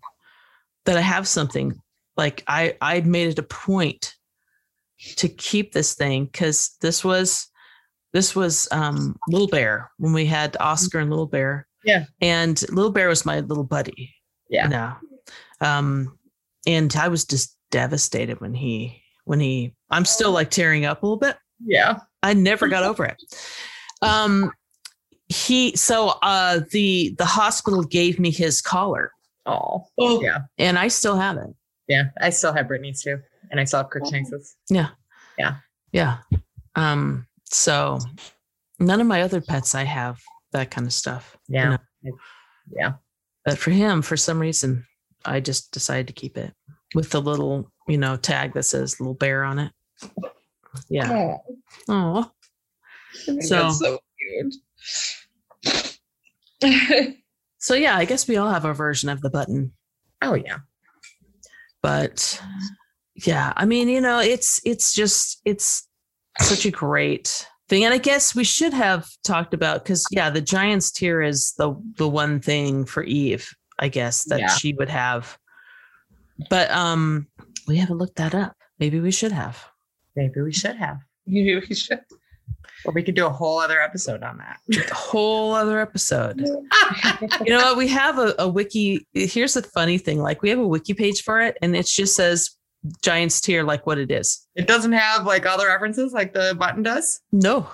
[0.85, 1.79] that I have something
[2.17, 4.15] like I I made it a point
[5.17, 7.47] to keep this thing because this was
[8.13, 11.67] this was um Little Bear when we had Oscar and Little Bear.
[11.83, 12.05] Yeah.
[12.21, 14.13] And Little Bear was my little buddy.
[14.49, 14.63] Yeah.
[14.65, 14.95] You know.
[15.61, 16.17] Um
[16.67, 21.05] and I was just devastated when he when he I'm still like tearing up a
[21.05, 21.37] little bit.
[21.65, 21.99] yeah.
[22.23, 23.21] I never got over it.
[24.01, 24.51] Um
[25.29, 29.11] he so uh the the hospital gave me his collar
[29.47, 29.87] Oh.
[29.97, 30.41] Oh, Yeah.
[30.59, 31.49] and I still have it.
[31.87, 32.09] Yeah.
[32.19, 33.19] I still have Brittany's too,
[33.51, 34.55] and I saw have Crookshanks's.
[34.69, 34.89] Yeah.
[35.37, 35.55] Yeah.
[35.91, 36.17] Yeah.
[36.75, 37.99] Um, so
[38.79, 40.19] none of my other pets I have
[40.51, 41.37] that kind of stuff.
[41.47, 41.77] you Yeah.
[42.03, 42.17] know.
[42.73, 42.93] Yeah.
[43.45, 44.85] But for him, for some reason,
[45.25, 46.53] I just decided to keep it
[46.95, 49.71] with the little, you know, tag that says little bear on it.
[50.89, 51.37] Yeah.
[51.89, 52.31] Oh.
[53.41, 54.55] So- so cute.
[57.63, 59.71] So yeah, I guess we all have our version of the button.
[60.23, 60.57] Oh yeah.
[61.83, 62.41] But
[63.15, 65.87] yeah, I mean, you know, it's it's just it's
[66.39, 67.83] such a great thing.
[67.85, 71.73] And I guess we should have talked about because yeah, the Giant's Tear is the
[71.97, 74.47] the one thing for Eve, I guess, that Yeah.
[74.55, 75.37] she would have.
[76.49, 77.27] But um
[77.67, 78.55] we haven't looked that up.
[78.79, 79.63] Maybe we should have.
[80.15, 80.97] Maybe we should have,
[81.27, 82.01] Maybe we should.
[82.85, 84.57] or we could do a whole other episode on that.
[84.91, 86.39] A whole other episode.
[87.45, 87.77] You know what?
[87.77, 89.05] We have a, a wiki.
[89.13, 92.15] Here's the funny thing: like we have a wiki page for it, and it just
[92.15, 92.51] says
[93.01, 94.47] Giant's Tear, like what it is.
[94.55, 97.21] it doesn't have like all the references like the button does.
[97.31, 97.69] No.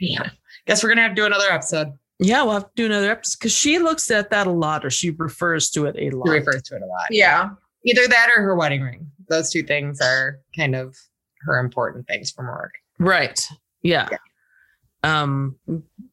[0.00, 0.30] Damn.
[0.66, 1.88] Guess we're gonna have to do another episode.
[2.20, 4.90] Yeah, we'll have to do another episode because she looks at that a lot, or
[4.90, 6.26] she refers to it a lot.
[6.26, 7.06] She refers to it a lot.
[7.10, 7.50] Yeah.
[7.84, 9.10] Either that or her wedding ring.
[9.28, 10.96] Those two things are kind of
[11.42, 12.70] her important things from Roarke.
[12.98, 13.40] Right.
[13.82, 14.08] Yeah.
[14.10, 14.18] Yeah.
[15.04, 15.56] Um,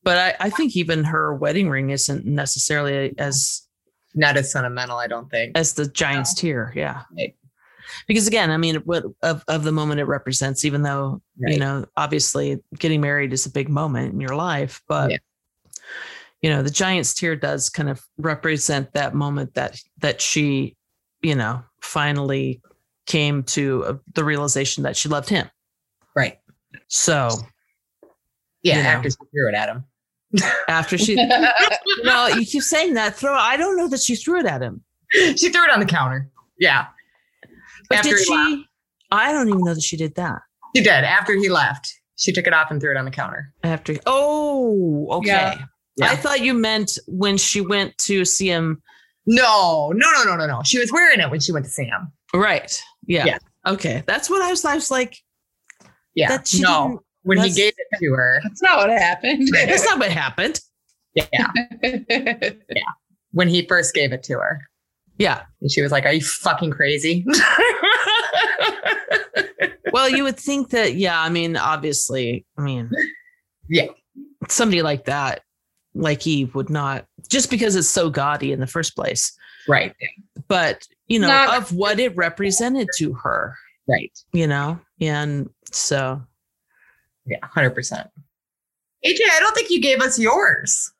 [0.03, 3.63] but I, I think even her wedding ring isn't necessarily as
[4.13, 5.57] Not as sentimental, I don't think.
[5.57, 6.71] as the Giant's Tear.
[6.75, 7.01] Yeah.
[7.17, 7.35] Right.
[8.07, 11.85] Because again, I mean, what of, of the moment it represents, even though you know,
[11.97, 15.17] obviously getting married is a big moment in your life, but Yeah.
[16.41, 20.75] you know, the Giant's Tear does kind of represent that moment that that she,
[21.21, 22.61] you know, finally
[23.05, 25.49] came to the realization that she loved him.
[26.15, 26.39] Right.
[26.87, 27.29] So
[28.63, 28.89] Yeah, You know.
[28.89, 29.83] after she threw it at him.
[30.67, 31.15] after she,
[32.03, 33.15] no, you keep saying that.
[33.15, 33.33] Throw.
[33.35, 36.29] I don't know that she threw it at him, she threw it on the counter.
[36.59, 36.87] Yeah.
[37.89, 38.33] But After did she?
[38.33, 38.63] left.
[39.11, 40.39] I don't even know that she did that.
[40.75, 41.03] She did.
[41.03, 43.53] After he left, she took it off and threw it on the counter.
[43.63, 43.95] After.
[44.05, 45.27] Oh, okay.
[45.27, 45.65] Yeah.
[45.97, 46.11] Yeah.
[46.11, 48.81] I thought you meant when she went to see him.
[49.25, 50.61] No, no, no, no, no, no.
[50.65, 52.11] She was wearing it when she went to see him.
[52.33, 52.81] Right.
[53.07, 53.25] Yeah.
[53.25, 53.37] Yeah.
[53.65, 54.03] Okay.
[54.05, 54.65] That's what I was.
[54.65, 55.17] I was like.
[56.13, 56.29] Yeah.
[56.29, 58.39] That she no, when he gave it to her.
[58.43, 59.49] That's not what happened.
[59.51, 60.59] That's not what happened.
[61.13, 61.25] Yeah.
[61.81, 62.59] yeah.
[63.31, 64.61] When he first gave it to her.
[65.17, 65.43] Yeah.
[65.61, 67.25] And she was like, Are you fucking crazy?
[69.93, 70.95] Well, you would think that.
[70.95, 71.17] Yeah.
[71.21, 72.45] I mean, obviously.
[72.57, 72.91] I mean.
[73.69, 73.85] Yeah.
[74.49, 75.41] Somebody like that,
[75.93, 79.31] like Eve, would not just because it's so gaudy in the first place.
[79.69, 79.95] right.
[80.49, 83.55] But you know, Not- of what it represented to her.
[83.87, 84.11] Right.
[84.33, 86.21] You know, and so
[87.25, 87.37] Yeah.
[87.55, 87.73] 100%.
[87.73, 88.09] AJ,
[89.05, 90.91] I don't think you gave us yours.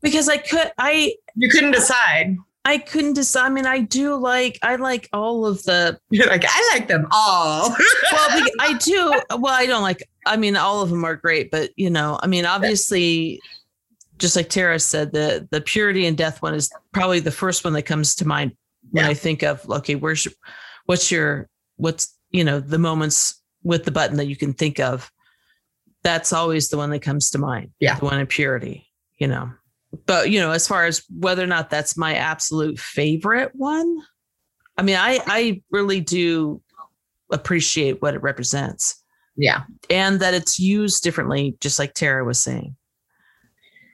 [0.00, 2.36] because I could, I You couldn't decide.
[2.64, 3.46] I couldn't decide.
[3.46, 7.06] I mean, I do like I like all of the You're like, I like them
[7.10, 7.70] all.
[8.12, 9.12] well, I do.
[9.38, 12.26] Well, I don't like I mean, all of them are great, but you know, I
[12.26, 13.40] mean, obviously,
[14.18, 17.72] just like Tara said, the the Purity in Death one is probably the first one
[17.72, 18.52] that comes to mind
[18.90, 19.10] when Yeah.
[19.10, 20.28] I think of okay, where's
[20.86, 25.10] what's your what's you know the moments with the button that you can think of.
[26.02, 27.72] That's always the one that comes to mind.
[27.80, 27.98] Yeah.
[27.98, 28.86] the one in purity.
[29.18, 29.50] You know,
[30.06, 33.98] but you know, as far as whether or not that's my absolute favorite one,
[34.76, 36.62] I mean, I I really do
[37.32, 39.02] appreciate what it represents
[39.36, 39.62] Yeah.
[39.88, 42.76] and that it's used differently, just like Tara was saying.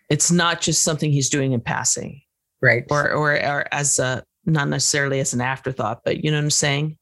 [0.09, 2.22] It's not just something he's doing in passing
[2.62, 2.84] Right.
[2.90, 6.51] or or, or as a not necessarily as an afterthought, but you know what I'm
[6.51, 6.97] saying?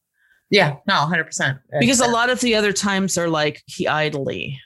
[0.49, 0.75] Yeah.
[0.87, 1.59] No, 100%.
[1.79, 4.59] Because a lot of the other times are like he idly,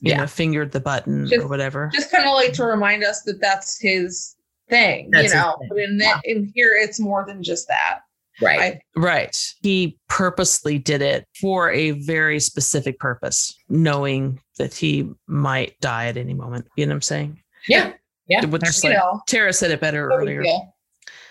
[0.00, 0.18] you Yeah.
[0.18, 1.90] know, fingered the button or whatever.
[1.92, 4.36] Just kind of like to remind us that that's his
[4.68, 5.56] thing, That's you know.
[5.60, 5.68] thing.
[5.68, 8.00] But in that, in here, it's more than just that.
[8.42, 8.60] Right.
[8.60, 9.36] I- Right.
[9.62, 16.16] He purposely did it for a very specific purpose, knowing that he might die at
[16.16, 16.66] any moment.
[16.76, 17.40] You know what I'm saying?
[17.68, 17.92] yeah.
[18.28, 18.44] Yeah.
[18.46, 20.42] Which is You like know, Tara said it better no earlier.
[20.42, 20.74] deal.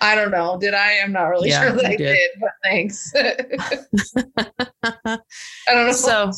[0.02, 0.58] I don't know.
[0.60, 1.00] Did I?
[1.00, 1.98] I'm not really Yeah, sure that I did.
[1.98, 3.12] did, but thanks.
[3.16, 5.20] I
[5.74, 5.92] don't know.
[5.94, 6.32] So-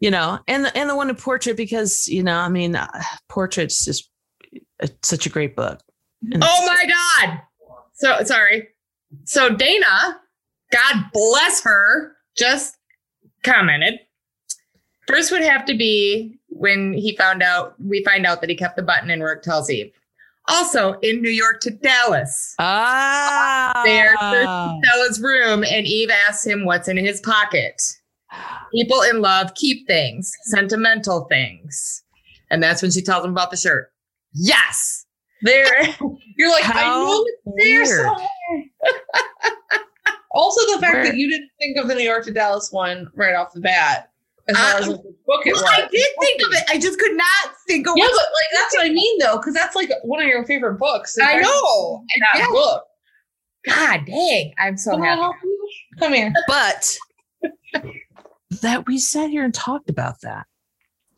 [0.00, 2.88] you know, and the, and the one in portrait because you know, I mean, uh,
[3.28, 4.10] portrait's just
[4.80, 5.80] it's such a great book.
[6.32, 6.84] And Oh my
[7.26, 7.40] God.
[7.94, 8.68] So sorry.
[9.24, 10.20] So Dana,
[10.72, 12.76] God bless her, just
[13.42, 14.00] commented.
[15.06, 18.76] First would have to be when he found out, we find out that he kept
[18.76, 19.92] the button and Roarke tells Eve.
[20.48, 22.54] Also in New York to Dallas.
[22.58, 27.82] Ah, There, Stella's room, and Eve asks him what's in his pocket.
[28.72, 32.02] People in love keep things, sentimental things.
[32.50, 33.92] And that's when she tells him about the shirt.
[34.32, 35.06] Yes.
[35.42, 35.66] there,
[36.36, 38.64] you're like, I How know it's there somewhere.
[40.32, 43.08] also, the fact Where- that you didn't think of the New York to Dallas one
[43.14, 44.10] right off the bat,
[44.48, 44.96] as Uh, as the
[45.26, 45.62] book it was.
[45.66, 46.64] I did think of it.
[46.68, 49.54] I just could not think of Yeah, but like that's what I mean though, because
[49.54, 51.16] that's like one of your favorite books.
[51.20, 52.04] I know.
[52.32, 52.48] that Yeah.
[52.50, 52.84] book.
[53.66, 54.52] God dang.
[54.58, 55.36] I'm so I happy.
[55.98, 56.32] Come here.
[56.46, 56.96] but
[58.62, 60.46] that we sat here and talked about that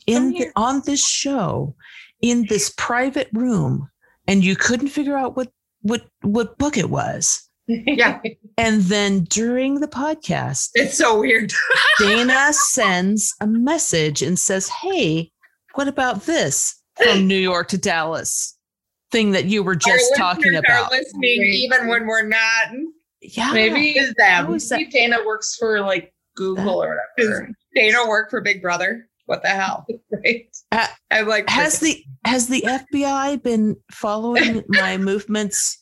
[0.07, 1.75] in oh, the, on this show
[2.23, 3.89] in this private room
[4.27, 5.51] and you couldn't figure out what
[5.83, 8.21] what what book it was Yeah.
[8.59, 11.53] and then during the podcast It's so weird.
[11.99, 15.31] dana sends a message and says hey
[15.75, 18.57] what about this from new york to dallas
[19.11, 22.69] thing that you were just talking about listening even when we're not.
[23.23, 24.51] yeah Maybe Is them.
[24.51, 27.51] That- Dana works for like Google or whatever.
[27.75, 29.09] Dana work for Big Brother.
[29.27, 29.85] What the hell?
[30.11, 30.89] Right.
[31.11, 35.79] I'm like, has the has the fbi been following my movements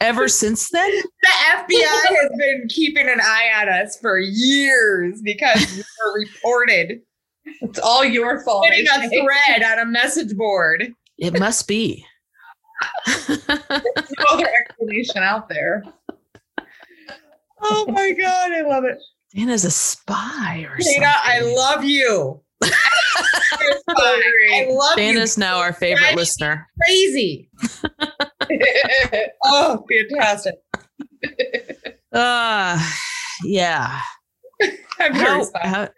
[0.00, 5.60] ever since then the FBI has been keeping an eye on us for years because
[5.76, 7.02] we were reported
[7.44, 8.64] It's all your fault.
[8.66, 10.92] putting a thread on a message board.
[11.18, 12.04] It must be.
[13.06, 13.58] There's no
[14.30, 15.84] other explanation out there.
[17.60, 18.98] Oh my god, I love it.
[19.34, 22.42] Dana's a spy or Dana, I love you.
[22.62, 22.72] You're.
[23.88, 26.68] I love Dana's now our favorite Driving me listener.
[26.84, 27.50] Crazy.
[29.44, 30.54] Oh, fantastic.
[32.12, 32.78] Uh
[33.44, 34.00] yeah.
[35.00, 35.90] I'm How, responsive how- right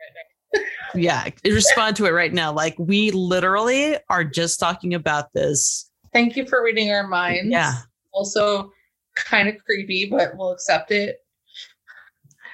[0.54, 0.60] now.
[0.94, 2.52] yeah, respond to it right now.
[2.52, 5.90] Like we literally are just talking about this.
[6.12, 7.50] Thank you for reading our minds.
[7.50, 7.74] Yeah.
[8.12, 8.70] Also,
[9.16, 11.16] kind of creepy, but we'll accept it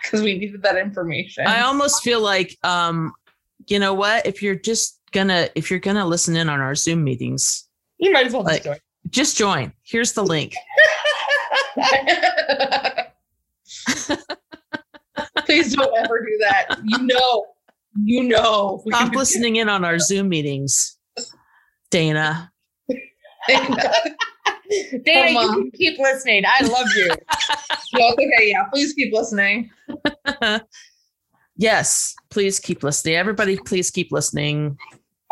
[0.03, 1.47] because we needed that information.
[1.47, 3.13] I almost feel like um,
[3.67, 4.27] you know what?
[4.27, 7.67] If you're just gonna if you're gonna listen in on our Zoom meetings,
[7.99, 8.79] You might as well Like- just join.
[9.11, 9.73] just join.
[9.83, 10.55] Here's the link.
[15.47, 16.67] Please don't ever do that.
[16.85, 17.47] You know,
[18.05, 18.83] you know.
[18.89, 20.97] Stop listening in on our Zoom meetings.
[21.91, 22.53] Dana.
[25.05, 26.45] Dana, Come you can keep listening.
[26.47, 27.11] I love you.
[27.93, 28.29] No, okay.
[28.43, 29.69] Yeah, please keep listening.
[31.57, 33.17] yes, please keep listening.
[33.17, 34.77] Everybody, please keep listening.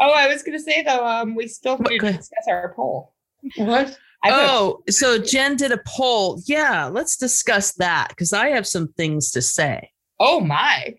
[0.00, 3.14] oh, I was gonna say though, um, we still need go to discuss our poll.
[3.56, 3.96] What?
[4.24, 6.42] I put- Oh, so Jen did a poll.
[6.46, 9.90] Yeah, let's discuss that because I have some things to say.
[10.18, 10.94] oh my.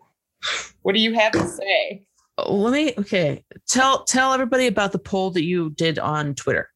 [0.84, 2.04] What do you have to say?
[2.38, 3.44] Oh, Let me okay.
[3.68, 6.69] Tell tell everybody about the poll that you did on Twitter.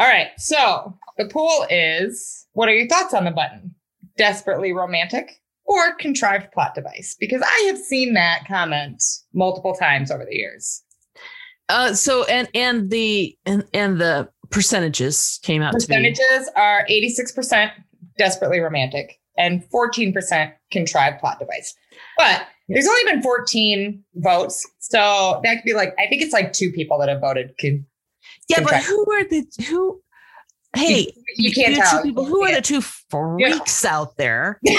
[0.00, 0.28] All right.
[0.38, 3.74] So the poll is what are your thoughts on the button?
[4.16, 5.30] Desperately romantic
[5.66, 7.14] or contrived plot device?
[7.20, 9.02] Because I have seen that comment
[9.34, 10.82] multiple times over the years.
[11.68, 16.86] Uh so and and the and and the percentages came out to be Percentages are
[16.90, 17.70] 86%
[18.16, 21.74] desperately romantic and 14% contrived plot device.
[22.16, 24.66] But there's only been 14 votes.
[24.78, 27.52] So that could be like, I think it's like two people that have voted.
[27.60, 27.84] Con-
[28.48, 30.00] Yeah, but who are the who?
[30.76, 32.02] Hey, you can't two tell.
[32.02, 32.24] people.
[32.24, 34.60] Who are the two freaks out there?
[34.62, 34.72] No,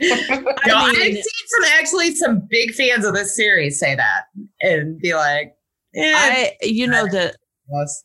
[0.00, 4.24] I I've mean, seen some actually some big fans of this series say that
[4.60, 5.54] and be like,
[5.94, 7.36] eh, I you know that.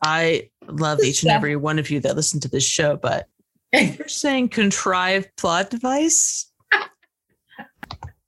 [0.02, 3.28] I love each and every one of you that listen to this show, but
[3.74, 6.49] you're saying contrived plot device.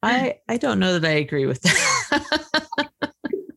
[0.03, 2.65] I I don't know that I agree with that.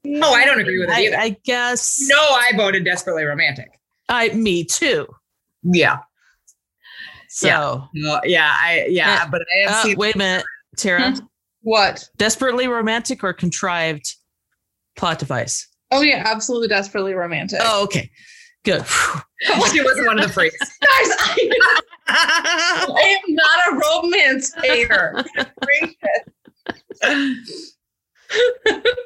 [0.04, 1.18] no, I don't agree with it I, either.
[1.18, 3.80] I guess no, I voted desperately romantic.
[4.08, 5.06] I me too.
[5.62, 5.98] Yeah.
[7.28, 10.44] So No, yeah, I yeah, but I have uh, seen wait a minute,
[10.76, 11.14] Tara.
[11.62, 12.08] what?
[12.16, 14.14] Desperately romantic or contrived
[14.96, 15.66] plot device?
[15.90, 17.60] Oh yeah, absolutely desperately romantic.
[17.62, 18.10] Oh, okay.
[18.64, 18.84] Good.
[19.72, 20.58] she wasn't one of the freaks.
[20.80, 25.24] Guys, I, I am not a romance hater.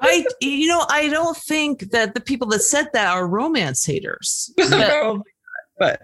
[0.02, 4.52] I you know, I don't think that the people that said that are romance haters.
[4.60, 5.22] Oh
[5.78, 6.02] but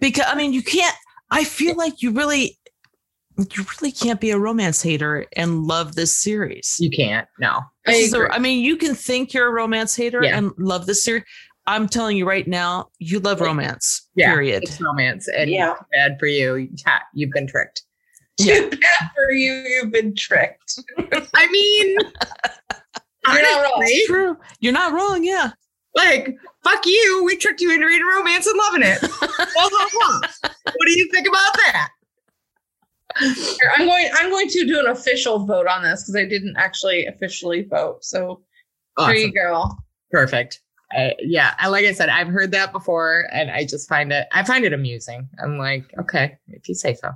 [0.00, 0.94] because I mean you can't
[1.30, 2.58] I feel like you really
[3.38, 6.76] you really can't be a romance hater and love this series.
[6.78, 7.26] you can't.
[7.38, 7.60] No.
[7.86, 8.28] I This agree.
[8.30, 10.36] I mean, you can think you're a romance hater Yeah.
[10.36, 11.24] and love this series.
[11.66, 14.08] I'm telling you right now, you love romance.
[14.16, 14.30] Yeah.
[14.32, 14.62] Period.
[14.64, 15.74] It's romance and Yeah.
[15.92, 16.56] bad for you.
[16.86, 17.82] Yeah, you've been tricked.
[18.38, 18.60] Yeah.
[18.60, 20.80] Too bad for you, you've been tricked.
[21.34, 21.96] I mean,
[23.26, 23.72] You're not wrong.
[23.76, 24.36] honestly, True.
[24.60, 25.22] You're not wrong.
[25.22, 25.52] Yeah.
[25.94, 27.22] like, fuck you.
[27.24, 29.00] We tricked you into reading romance and loving it.
[29.54, 30.20] Blah, blah, blah.
[30.64, 31.88] What do you think about that?
[33.20, 34.08] Here, I'm going.
[34.14, 38.02] I'm going to do an official vote on this because I didn't actually officially vote.
[38.02, 38.40] So
[38.96, 39.70] there you go.
[40.10, 40.60] Perfect.
[40.96, 44.26] Uh, yeah, I like I said, I've heard that before, and I just find it.
[44.32, 45.28] I find it amusing.
[45.42, 47.10] I'm like, okay, if you say so.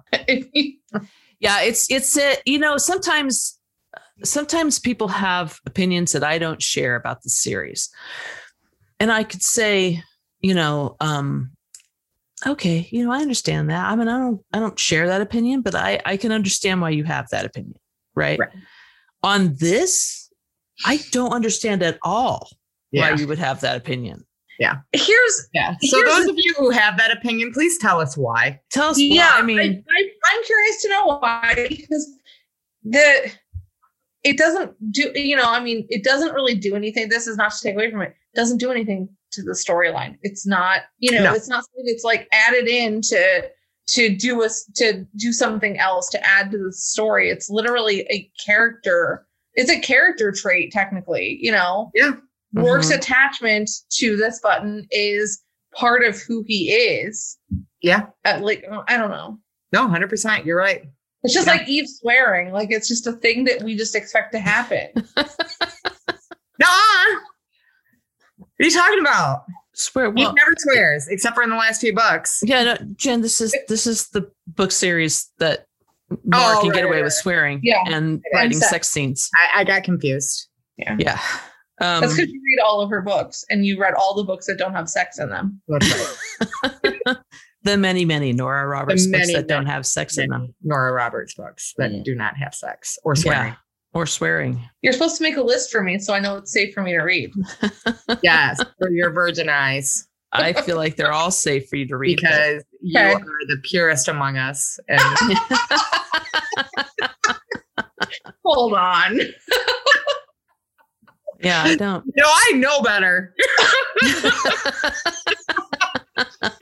[1.38, 1.60] Yeah.
[1.60, 3.58] It's, it's, a, you know, sometimes,
[4.24, 7.90] sometimes people have opinions that I don't share about the series.
[8.98, 10.02] And I could say,
[10.40, 11.50] you know, um,
[12.46, 13.84] okay, you know, I understand that.
[13.84, 16.90] I mean, I don't, I don't share that opinion, but I, I can understand why
[16.90, 17.78] you have that opinion.
[18.14, 18.38] Right.
[18.38, 18.48] Right.
[19.22, 20.30] On this,
[20.86, 22.48] I don't understand at all
[22.92, 24.24] Yeah, why you would have that opinion.
[24.58, 24.76] Yeah.
[24.92, 25.74] Here's yeah.
[25.82, 28.60] So Here's those the- of you who have that opinion, please tell us why.
[28.70, 28.98] Tell us.
[28.98, 29.32] yeah.
[29.34, 29.38] why.
[29.38, 32.08] I mean, I, am curious to know why because
[32.84, 33.30] the
[34.24, 35.12] it doesn't do.
[35.14, 37.08] You know, I mean, it doesn't really do anything.
[37.08, 38.14] This is not to take away from it.
[38.32, 40.16] It doesn't do anything to the storyline.
[40.22, 40.80] It's not.
[40.98, 41.34] You know, No.
[41.34, 43.50] it's not something that's like added in to
[43.88, 47.30] to do us to do something else to add to the story.
[47.30, 49.26] It's literally a character.
[49.54, 51.38] It's a character trait, technically.
[51.40, 51.90] You know.
[51.94, 52.12] Yeah.
[52.54, 52.96] Roarke's Mhm.
[52.96, 55.42] attachment to this button is
[55.74, 57.36] part of who he is.
[57.82, 58.06] Yeah.
[58.24, 59.38] At like, I don't know.
[59.72, 60.46] No, hundred percent.
[60.46, 60.82] You're right.
[61.22, 61.54] It's just Yeah.
[61.54, 62.52] like Eve swearing.
[62.52, 64.88] Like it's just a thing that we just expect to happen.
[66.58, 66.66] No.
[68.38, 69.44] What are you talking about?
[69.74, 70.06] swear.
[70.14, 72.40] He Well, never swears, except for in the last few books.
[72.42, 73.20] yeah, no, Jen.
[73.20, 75.66] This is this is the book series that
[76.24, 77.82] Nora Oh, can right, get away right, with swearing Yeah.
[77.84, 78.70] and And writing sex.
[78.70, 79.28] sex scenes.
[79.54, 80.48] I, I got confused.
[80.78, 80.96] Yeah.
[80.98, 81.20] Yeah.
[81.80, 84.46] Um, That's because you read all of her books and you read all the books
[84.46, 85.60] that don't have sex in them.
[87.62, 90.54] The many, many Nora Roberts books many, that don't have sex in them.
[90.62, 92.02] Nora Roberts books that Yeah.
[92.04, 93.48] do not have sex or swearing.
[93.48, 93.54] Yeah.
[93.92, 94.60] Or swearing.
[94.82, 96.92] You're supposed to make a list for me so I know it's safe for me
[96.92, 97.32] to read.
[98.22, 102.18] Yes, for your virgin eyes, I feel like they're all safe for you to read.
[102.20, 104.78] because you are the purest among us.
[104.88, 105.00] And
[108.44, 109.18] Hold on.
[111.40, 112.04] Yeah, I don't.
[112.16, 113.34] no, I know better.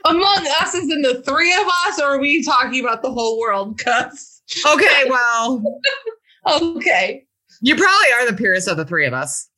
[0.05, 3.39] Among us is in the three of us, or are we talking about the whole
[3.39, 3.79] world?
[3.79, 5.63] Cuz Okay, well,
[6.47, 7.25] okay.
[7.61, 9.49] you probably are the purest of the three of us.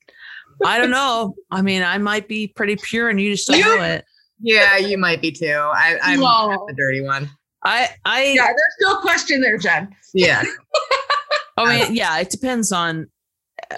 [0.65, 1.35] I don't know.
[1.51, 4.05] I mean, I might be pretty pure and you just don't You- know it.
[4.39, 5.47] Yeah, you might be too.
[5.47, 6.65] I, I'm No.
[6.67, 7.29] the dirty one.
[7.63, 9.89] I I Yeah, there's no question there, Jen.
[10.13, 10.43] Yeah.
[11.57, 13.07] I mean, yeah, it depends on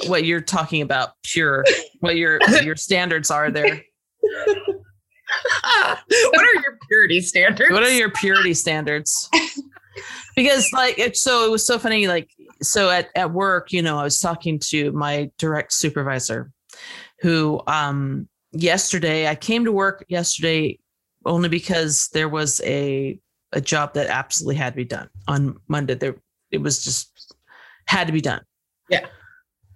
[0.08, 1.12] what you're talking about.
[1.24, 1.66] Pure,
[2.00, 3.82] what your your standards are there.
[4.22, 7.72] what are your purity standards?
[7.72, 9.30] What are your purity standards?
[10.36, 12.08] Because like it, so it was so funny.
[12.08, 12.30] Like
[12.62, 16.52] so at at work, you know, I was talking to my direct supervisor,
[17.22, 20.80] who um yesterday I came to work yesterday
[21.26, 23.20] only because there was a
[23.52, 25.96] a job that absolutely had to be done on Monday.
[25.96, 26.16] There
[26.52, 27.36] it was just
[27.86, 28.42] had to be done.
[28.90, 29.06] Yeah.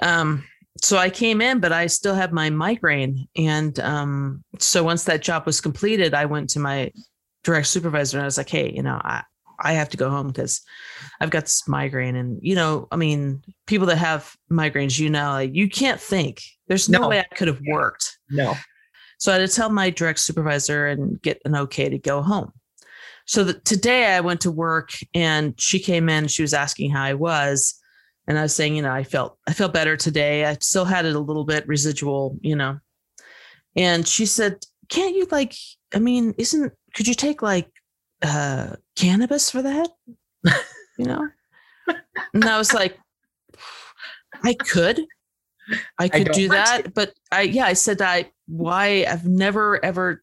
[0.03, 0.43] Um.
[0.81, 3.27] so I came in, but I still had my migraine.
[3.37, 6.91] And um, so once that job was completed, I went to my
[7.43, 9.23] direct supervisor and I was like, hey, you know, I,
[9.59, 10.61] I have to go home because
[11.21, 12.15] I've got this migraine.
[12.15, 16.41] And, you know, I mean, people that have migraines, you know, like you can't think.
[16.67, 17.09] There's no, No.
[17.09, 18.17] way I could have worked.
[18.29, 18.55] No.
[19.19, 22.51] So I had to tell my direct supervisor and get an okay to go home.
[23.25, 26.27] So the, today I went to work and she came in.
[26.27, 27.75] She was asking how I was,
[28.27, 30.45] and I was saying, you know, I felt I felt better today.
[30.45, 32.79] I still had it a little bit residual, you know.
[33.75, 35.55] And she said, "Can't you like?
[35.93, 36.73] I mean, isn't?
[36.95, 37.69] Could you take like
[38.21, 39.89] uh cannabis for that?
[40.97, 41.27] you know?"
[42.33, 42.97] And I was like,
[44.43, 45.01] "I could."
[45.97, 50.21] I could don't do that, but I yeah, I said I why I've never ever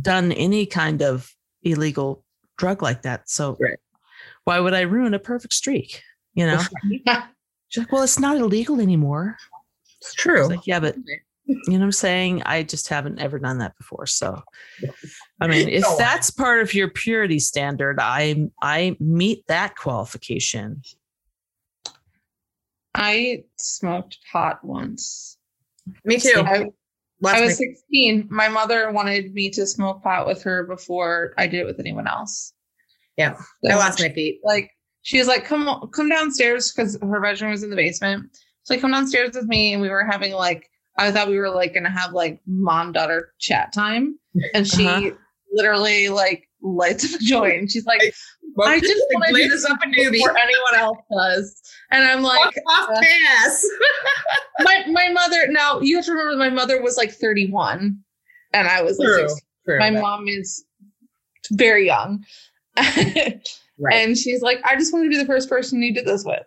[0.00, 1.32] done any kind of
[1.62, 2.24] illegal
[2.58, 3.28] drug like that.
[3.28, 3.78] So Right.
[4.44, 6.02] why would I ruin a perfect streak?
[6.34, 6.62] You know?
[7.70, 9.36] She's like, well, it's not illegal anymore.
[10.00, 10.48] It's true.
[10.48, 10.96] Like, yeah, but
[11.46, 12.42] you know what I'm saying?
[12.44, 14.06] I just haven't ever done that before.
[14.06, 14.42] So
[15.40, 20.82] I mean, if that's part of your purity standard, I I meet that qualification.
[22.94, 25.38] I smoked pot once.
[26.04, 26.42] Me too.
[26.44, 26.66] I,
[27.24, 28.28] I was 16.
[28.30, 32.08] My mother wanted me to smoke pot with her before I did it with anyone
[32.08, 32.52] else.
[33.16, 33.36] Yeah.
[33.64, 34.40] So I lost my feet.
[34.42, 34.70] like
[35.02, 38.26] she was like, "Come come downstairs," because her bedroom was in the basement.
[38.64, 41.50] So like, come downstairs with me, and we were having like I thought we were
[41.50, 44.18] like gonna have like mom daughter chat time,
[44.54, 45.10] and she Uh-huh.
[45.52, 47.70] literally like lights up a joint.
[47.70, 48.02] She's like,
[48.54, 50.12] Well, "I just want to do this up a doobie.
[50.12, 52.38] before anyone else does," and I'm like,
[52.68, 53.64] Off, off pass.
[54.60, 55.46] my my mother.
[55.48, 57.96] Now you have to remember, my mother was like 31,
[58.52, 59.28] and I was like, True.
[59.64, 59.78] True.
[59.78, 60.64] my mom is
[61.52, 62.24] very young.
[63.80, 63.94] Right.
[63.94, 66.42] And she's like, I just want to be the first person you did this with.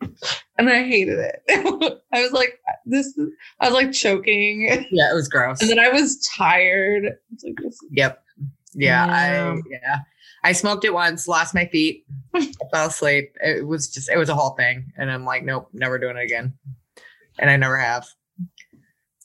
[0.58, 1.42] and I hated it.
[2.12, 3.18] I was like, this
[3.60, 4.62] I was like choking.
[4.90, 5.60] yeah, it was gross.
[5.60, 7.16] And then I was tired.
[7.32, 8.22] It's like, this Yep.
[8.74, 9.14] Yeah, Yeah.
[9.14, 9.98] I yeah.
[10.44, 12.06] I smoked it once, lost my feet,
[12.72, 13.34] fell asleep.
[13.40, 14.92] It was just it was a whole thing.
[14.96, 16.52] And I'm like, nope, never doing it again.
[17.38, 18.06] And I never have.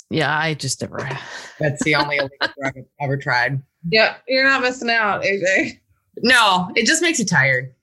[0.09, 1.21] Yeah, I just never have.
[1.59, 3.61] That's the only illegal drug I've ever tried.
[3.89, 5.79] yeah, you're not missing out, AJ.
[6.21, 7.73] No, it just makes you tired.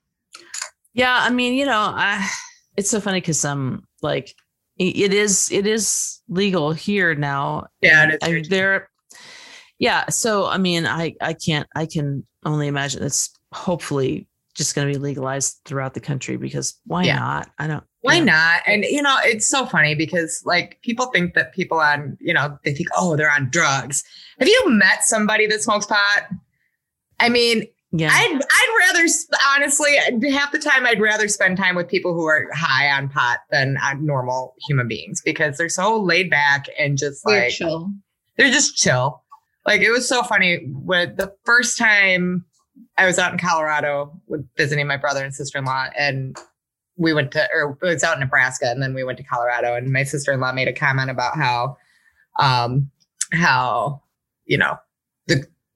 [0.95, 2.29] Yeah, I mean, you know, I
[2.77, 4.35] it's so funny because um like
[4.79, 7.67] it is it is legal here now.
[7.83, 8.51] Yeah, I here mean, too.
[8.51, 8.89] there
[9.79, 14.87] yeah, so I mean I I can't I can only imagine it's hopefully just gonna
[14.91, 17.17] be legalized throughout the country because why Yeah.
[17.19, 17.51] not?
[17.59, 18.33] I don't Why you know.
[18.33, 18.63] not?
[18.67, 22.59] And you know, it's so funny because like people think that people on, you know,
[22.65, 24.03] they think, oh, they're on drugs.
[24.39, 26.29] Have you met somebody that smokes pot?
[27.21, 28.11] I mean, Yeah.
[28.13, 29.07] I'd I'd rather
[29.57, 29.97] honestly
[30.31, 33.77] half the time I'd rather spend time with people who are high on pot than
[33.79, 37.91] on normal human beings because they're so laid back and just They're like chill.
[38.37, 39.23] they're just chill.
[39.67, 42.45] Like it was so funny when the first time
[42.97, 46.37] I was out in Colorado with visiting my brother and sister in law, and
[46.97, 49.75] we went to, or it was out in Nebraska, and then we went to Colorado,
[49.75, 51.77] and my sister in law made a comment about how,
[52.39, 52.91] um,
[53.33, 54.03] how
[54.47, 54.77] you know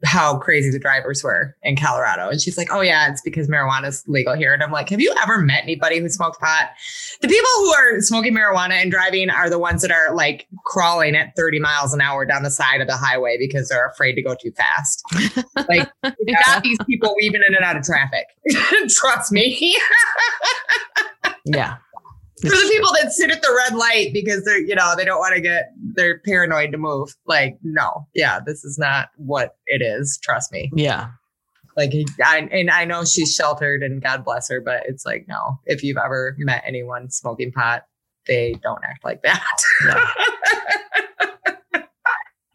[0.05, 3.89] how crazy the drivers were in Colorado, and she's like, "Oh yeah, it's because marijuana
[3.89, 6.71] is legal here," and I'm like, "Have you ever met anybody who smokes pot?"
[7.21, 11.17] The people who are smoking marijuana and driving are the ones that are like crawling
[11.17, 14.23] at 30 miles an hour down the side of the highway because they're afraid to
[14.23, 15.03] go too fast.
[15.69, 18.27] Like, you got these people weaving in and out of traffic.
[18.89, 19.75] Trust me.
[21.45, 21.77] yeah.
[22.41, 25.19] For the people that sit at the red light because they're, you know, they don't
[25.21, 27.15] want to get, they're paranoid to move.
[27.27, 30.19] Like, no, yeah, this is not what it is.
[30.23, 30.71] Trust me.
[30.75, 31.11] Yeah.
[31.77, 31.93] Like,
[32.25, 35.83] I, and I know she's sheltered and God bless her, but it's like, no, if
[35.83, 37.85] you've ever met anyone smoking pot,
[38.27, 39.47] they don't act like that.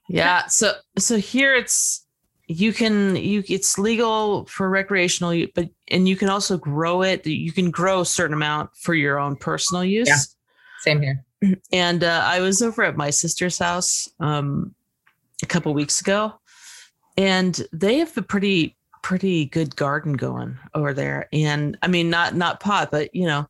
[0.07, 0.43] Yeah.
[0.49, 2.03] So so here it's
[2.51, 7.25] you can you it's legal for recreational u- but and you can also grow it.
[7.25, 10.07] You can grow a certain amount for your own personal use.
[10.07, 10.17] Yeah.
[10.81, 11.23] Same here.
[11.71, 14.73] And uh, I was over at my sister's house um,
[15.43, 16.33] a couple weeks ago,
[17.17, 21.29] and they have a pretty pretty good garden going over there.
[21.31, 23.47] And I mean, not not pot, but you know,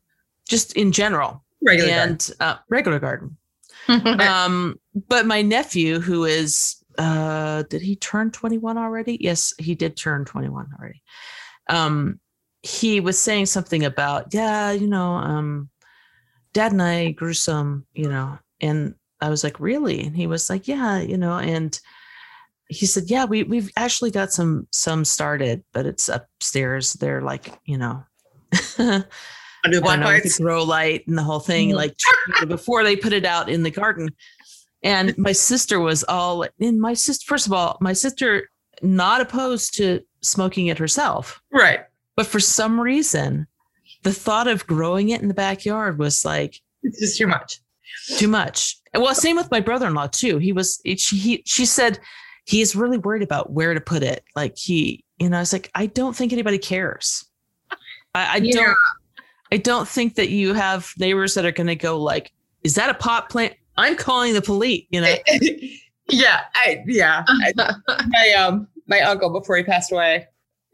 [0.48, 1.88] just in general, Regular.
[1.90, 2.12] garden.
[2.12, 3.36] and uh, regular garden.
[3.88, 4.78] um,
[5.08, 9.18] but my nephew, who is, uh, did he turn 21 already?
[9.20, 11.02] Yes, he did turn 21 already.
[11.68, 12.20] Um,
[12.62, 15.70] he was saying something about, yeah, you know, um,
[16.52, 20.02] dad and I grew some, you know, and I was like, really?
[20.02, 21.78] And he was like, yeah, you know, and
[22.68, 26.92] he said, yeah, we, we've actually got some, some started, but it's upstairs.
[26.94, 28.04] They're like, you know,
[28.78, 30.38] Under black know, lights.
[30.38, 31.74] grow light and the whole thing, Mhm.
[31.74, 31.96] like
[32.48, 34.08] before they put it out in the garden.
[34.82, 37.24] And my sister was all in my sister.
[37.26, 38.48] First of all, my sister
[38.82, 41.80] not opposed to smoking it herself, Right.
[42.16, 43.46] but for some reason,
[44.02, 47.58] the thought of growing it in the backyard was like It's just too much.
[48.16, 48.76] too much.
[48.94, 50.38] Well, same with my brother-in-law too.
[50.38, 51.98] He was she he, she said
[52.46, 54.24] he is really worried about where to put it.
[54.34, 57.24] Like he, you know, I was like, I don't think anybody cares.
[58.14, 58.54] I, I Yeah.
[58.54, 58.76] don't
[59.52, 62.32] I don't think that you have neighbors that are gonna go like,
[62.64, 63.54] is that a pot plant?
[63.76, 65.14] I'm calling the police, you know.
[66.08, 66.40] yeah.
[66.54, 67.24] I yeah.
[67.28, 67.52] I,
[68.08, 70.26] my um my uncle before he passed away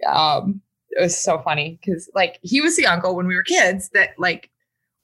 [0.06, 3.90] um it was so funny because like he was the uncle when we were kids
[3.90, 4.50] that like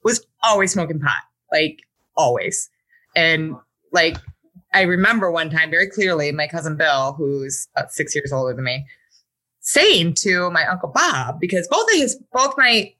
[0.03, 1.21] was always smoking pot
[1.51, 1.81] like
[2.15, 2.69] always
[3.15, 3.55] and
[3.91, 4.17] like
[4.73, 8.63] i remember one time very clearly my cousin bill who's about six years older than
[8.63, 8.85] me
[9.61, 12.91] saying to my uncle bob because both of his both my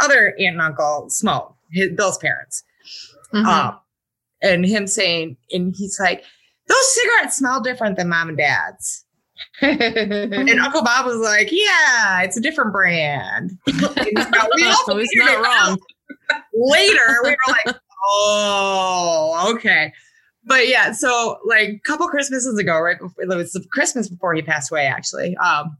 [0.00, 2.62] other aunt and uncle smoke his bill's parents
[3.34, 3.44] Mhm.
[3.44, 3.78] um,
[4.42, 6.24] and him saying, and he's like,
[6.68, 9.04] those cigarettes smell different than mom and dad's.
[9.60, 13.58] And Uncle Bob was like, yeah, it's a different brand.
[14.86, 15.78] So we he's not wrong.
[16.54, 17.76] Later, we were like,
[18.08, 19.92] oh, okay.
[20.44, 24.34] But yeah, so like a couple Christmases ago, right before it was the Christmas before
[24.34, 25.36] he passed away, actually.
[25.36, 25.76] Um,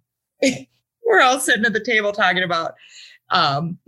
[1.07, 2.75] we're all sitting at the table talking about
[3.31, 3.79] um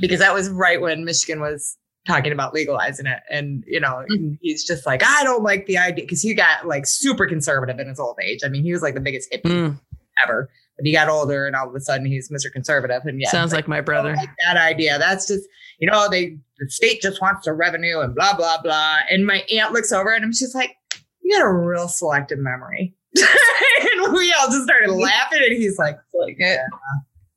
[0.00, 1.76] because that was right when Michigan was
[2.06, 3.20] talking about legalizing it.
[3.30, 4.38] And you know, Mhm.
[4.40, 7.88] he's just like, I don't like the idea because he got like super conservative in
[7.88, 8.40] his old age.
[8.44, 9.80] I mean, he was like the biggest hippie Mm,
[10.24, 10.50] ever.
[10.76, 12.50] But he got older and all of a sudden he's Mr.
[12.50, 13.02] Conservative.
[13.04, 14.16] And yeah, sounds like my brother.
[14.16, 14.98] like that idea.
[14.98, 15.46] That's just,
[15.78, 18.98] you know, they the state just wants the revenue and blah blah blah.
[19.10, 20.74] And my aunt looks over and just like,
[21.22, 22.94] you got a real selective memory.
[23.16, 26.60] and we all just started laughing, and he's like, like it.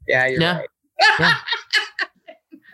[0.07, 0.61] "Yeah, you're Yeah.
[1.20, 1.34] right."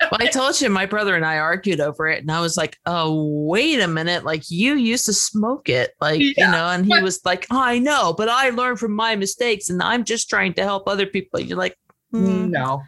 [0.01, 2.77] Well, I told you my brother and I argued over it, and I was like,
[2.85, 4.23] "Oh, wait a minute!
[4.23, 7.79] Like you used to smoke it, like you know." And he was like, oh, "I
[7.79, 11.39] know, but I learned from my mistakes, and I'm just trying to help other people."
[11.39, 11.75] You're like,
[12.13, 12.81] mm, No,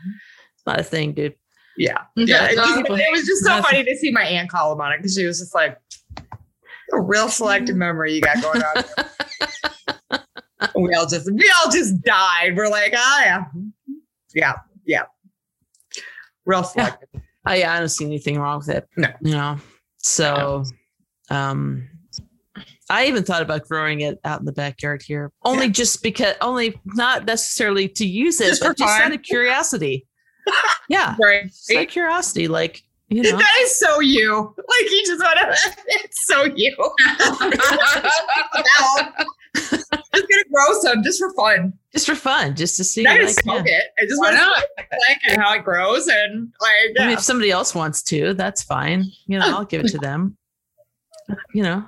[0.55, 1.35] "It's not a thing, dude."
[1.77, 2.45] yeah, yeah.
[2.45, 2.97] It, just- Nothing.
[2.99, 3.63] it was just so Nothing.
[3.63, 5.77] funny to see my aunt call him on it because she was just like,
[6.93, 8.83] "A real selective memory you got going on."
[10.75, 12.55] We all just we all just died.
[12.55, 13.43] We're like, ah, yeah,
[14.35, 14.53] yeah,
[14.85, 15.03] yeah.
[16.45, 17.09] Real selective.
[17.45, 18.87] I, I don't see anything wrong with it.
[18.97, 19.09] No.
[19.21, 19.57] you know.
[19.97, 20.63] So,
[21.29, 21.87] um,
[22.89, 26.79] I even thought about growing it out in the backyard here, only just because, only
[26.85, 30.05] not necessarily to use it, Just but just out of curiosity.
[30.89, 31.45] yeah, Right.
[31.45, 33.37] just out of curiosity, like you know.
[33.37, 34.53] That is so you.
[34.57, 35.55] Like you just want to.
[35.87, 36.75] It's so you.
[40.13, 41.73] Just gonna grow some just for fun.
[41.93, 43.03] just for fun, just to see.
[43.03, 43.77] Gonna like, smoke yeah.
[43.77, 43.83] it.
[43.99, 44.45] I just want to
[45.07, 46.99] like and how it grows and like.
[46.99, 49.05] I mean, if somebody else wants to, that's fine.
[49.25, 50.37] You know, I'll give it to them.
[51.53, 51.85] You know,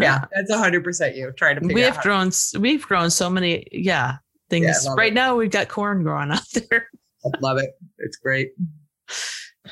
[0.00, 1.32] yeah, that's hundred percent you.
[1.36, 2.30] Trying to We have grown.
[2.58, 3.66] We've grown so many.
[3.70, 4.16] Yeah,
[4.48, 4.86] things.
[4.86, 5.14] love right it.
[5.14, 6.88] now, we've got corn growing out there.
[7.24, 7.70] I love it.
[7.98, 8.52] It's great.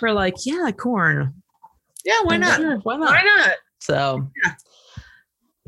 [0.00, 1.34] We're like, yeah, corn.
[2.04, 2.60] Yeah, why not?
[2.84, 3.10] Why not?
[3.10, 3.56] Why not?
[3.80, 4.52] So, Yeah.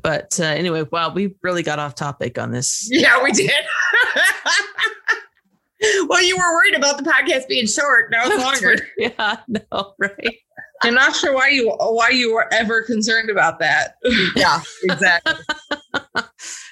[0.02, 2.88] But uh, anyway, wow, we really got off topic on this.
[2.90, 3.50] Yeah, we did.
[6.08, 8.10] well, you were worried about the podcast being short.
[8.10, 8.86] Now it's longer.
[8.98, 10.36] yeah, no, right.
[10.82, 13.94] I'm not sure why you why you were ever concerned about that.
[14.34, 15.34] yeah, exactly.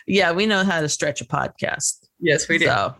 [0.06, 2.06] Yeah, we know how to stretch a podcast.
[2.18, 2.66] Yes, we do.
[2.66, 2.96] So,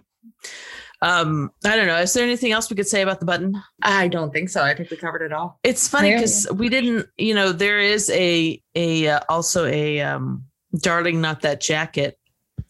[1.03, 1.99] um, I don't know.
[1.99, 3.61] Is there anything else we could say about the button?
[3.83, 4.63] I don't think so.
[4.63, 5.59] I think we covered it all.
[5.65, 10.45] It's funny because we didn't, you know, there is a a uh, also a um,
[10.79, 12.19] darling, not that jacket,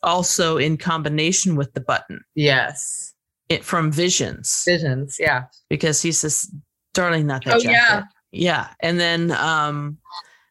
[0.02, 3.12] also in combination with the button Yes.
[3.48, 5.16] it, from Visions Visions.
[5.18, 5.44] Yeah.
[5.68, 6.48] because he says,
[6.94, 7.68] "Darling, not that jacket.
[7.68, 8.52] Oh, jacket." yeah.
[8.52, 9.98] yeah, and then um,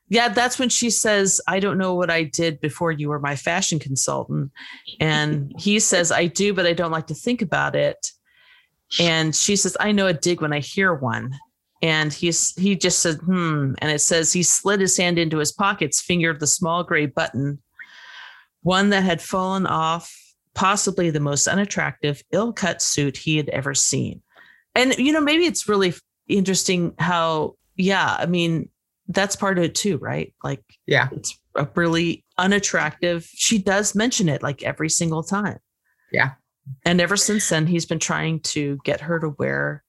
[0.09, 3.35] yeah, that's when she says, "I don't know what I did before you were my
[3.35, 4.51] fashion consultant,"
[4.99, 8.11] and he says, "I do, but I don't like to think about it."
[8.99, 11.37] And she says, "I know a dig when I hear one."
[11.81, 15.51] And he's he just said, "Hmm," and it says he slid his hand into his
[15.51, 17.61] pockets, fingered the small gray button,
[18.63, 20.13] one that had fallen off,
[20.55, 24.21] possibly the most unattractive, ill-cut suit he had ever seen.
[24.75, 25.93] And you know, maybe it's really
[26.27, 28.69] interesting how, yeah, I mean,
[29.09, 30.33] that's part of it too, right?
[30.43, 31.09] Like, Yeah.
[31.11, 33.27] it's a really unattractive.
[33.33, 35.59] She does mention it like every single time.
[36.11, 36.31] Yeah.
[36.85, 39.83] And ever since then, he's been trying to get her to wear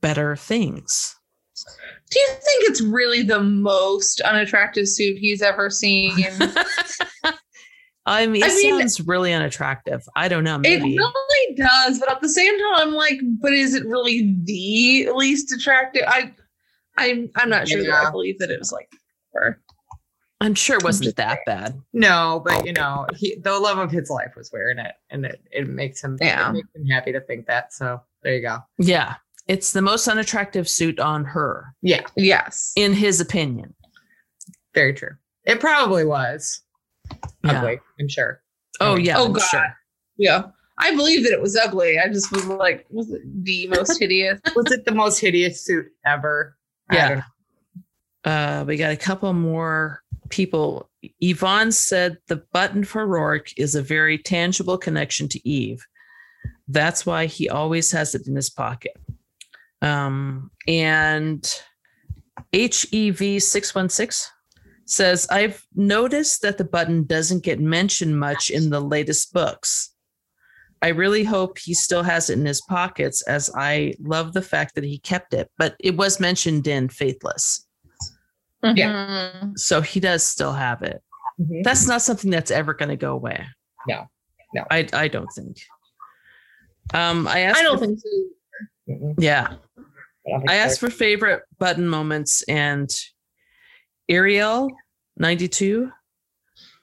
[0.00, 1.14] better things.
[2.10, 6.12] Do you think it's really the most unattractive suit he's ever seen?
[8.06, 10.02] I mean, it I mean- sounds really unattractive.
[10.16, 10.58] I don't know.
[10.58, 10.94] Maybe.
[10.94, 15.10] It really does, but at the same time, I'm like, but is it really the
[15.14, 16.02] least attractive?
[16.06, 16.32] I,
[16.98, 18.08] I'm, I'm not sure that Yeah.
[18.08, 18.90] I believe that it was like
[19.34, 19.60] her.
[20.40, 21.80] I'm sure it wasn't that bad.
[21.92, 25.40] No, but you know, he the love of his life was wearing it, and it,
[25.50, 26.50] it makes him Yeah.
[26.50, 27.72] it makes him happy to think that.
[27.72, 28.58] So there you go.
[28.78, 29.16] Yeah.
[29.48, 32.72] It's the most unattractive suit on her, Yeah, Yes.
[32.76, 33.74] in his opinion.
[34.74, 35.12] very true.
[35.44, 36.60] It probably was
[37.42, 37.58] Yeah.
[37.58, 37.80] ugly.
[37.98, 38.42] I'm sure.
[38.80, 39.18] Oh, yeah.
[39.18, 39.48] Oh, I'm God.
[39.48, 39.74] Sure.
[40.18, 40.42] Yeah.
[40.78, 41.98] I believe that it was ugly.
[41.98, 44.38] I just was like, was it the most hideous?
[44.54, 46.57] Was it the most hideous suit ever?
[46.92, 47.22] Yeah.
[48.24, 50.90] Uh, we got a couple more people.
[51.20, 55.86] Yvonne said the button for Roarke is a very tangible connection to Eve.
[56.66, 58.96] That's why he always has it in his pocket.
[59.80, 61.42] Um, and
[62.52, 64.26] HEV616
[64.84, 69.94] says, I've noticed that the button doesn't get mentioned much in the latest books.
[70.82, 74.74] I really hope he still has it in his pockets, as I love the fact
[74.76, 77.66] that he kept it, but it was mentioned in Faithless.
[78.62, 79.44] Yeah.
[79.56, 81.00] So he does still have it.
[81.40, 81.62] Mhm.
[81.64, 83.46] That's not something that's ever going to go away.
[83.86, 84.06] No.
[84.54, 84.64] No.
[84.70, 85.58] I I don't think.
[86.94, 87.60] Um, I asked.
[87.60, 89.14] I don't for- think so.
[89.18, 92.88] Yeah, I think I asked for favorite button moments, and
[94.08, 94.70] Ariel
[95.18, 95.92] ninety two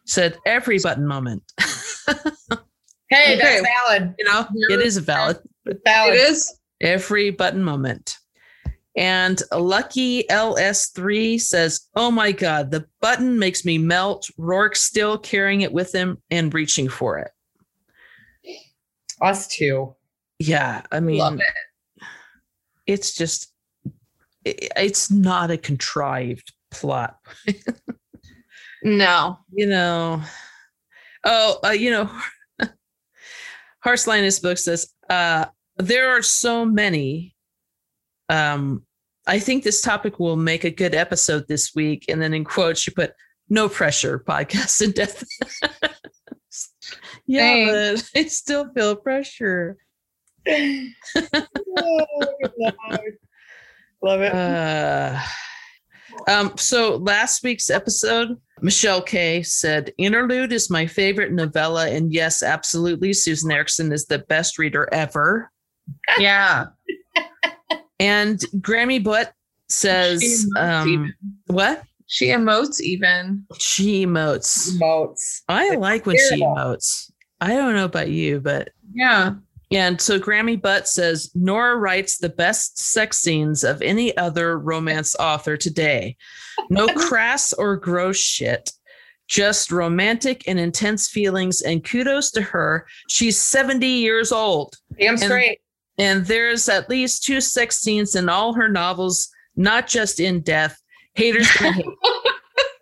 [0.06, 1.42] said every button moment.
[3.10, 3.42] Hey, Okay.
[3.62, 4.16] that's valid.
[4.18, 5.38] you know, it is valid.
[5.66, 6.16] It's It valid.
[6.16, 6.60] is.
[6.82, 8.18] Every button moment.
[8.98, 14.30] And Lucky LS3 says, Oh my God, the button makes me melt.
[14.40, 17.32] Roarke still carrying it with him and reaching for it.
[19.22, 19.96] Us too.
[20.40, 20.82] Yeah.
[20.92, 22.06] I mean, Love it.
[22.88, 23.52] it's just,
[24.48, 27.18] i- it's not a contrived plot.
[28.84, 29.40] No.
[29.52, 30.22] You know,
[31.24, 32.10] oh, uh, you know,
[33.86, 35.46] Horse Linus book says, uh,
[35.78, 37.36] there are so many.
[38.30, 38.84] Um,
[39.28, 42.06] I think this topic will make a good episode this week.
[42.10, 43.14] And then in quotes, she put,
[43.48, 45.24] no pressure, Podcast in Death.
[47.28, 49.78] yeah, but I still feel pressure.
[50.48, 50.62] Love
[54.22, 54.34] it.
[54.34, 55.22] Uh,
[56.28, 61.90] um, so last week's episode, Michelle Kay said, Interlude is my favorite novella.
[61.90, 65.52] And yes, absolutely, Susan Ericksen is the best reader ever.
[66.18, 66.68] Yeah.
[67.98, 69.32] And Grammy Butt
[69.70, 71.14] says, She um,
[71.48, 71.84] what?
[72.08, 73.46] She emotes even.
[73.58, 74.76] She emotes.
[74.76, 75.42] Emotes.
[75.48, 77.10] I like when she emotes.
[77.40, 79.36] I don't know about you, but Yeah.
[79.72, 85.16] And so Grammy Butt says Nora writes the best sex scenes of any other romance
[85.16, 86.18] author today.
[86.70, 88.72] No crass or gross shit,
[89.28, 91.62] just romantic and intense feelings.
[91.62, 92.86] And kudos to her.
[93.10, 94.78] She's 70 years old.
[95.00, 95.60] Damn straight.
[95.98, 100.80] And there's at least two sex scenes in all her novels, not just in death.
[101.14, 101.86] Haters gonna hate.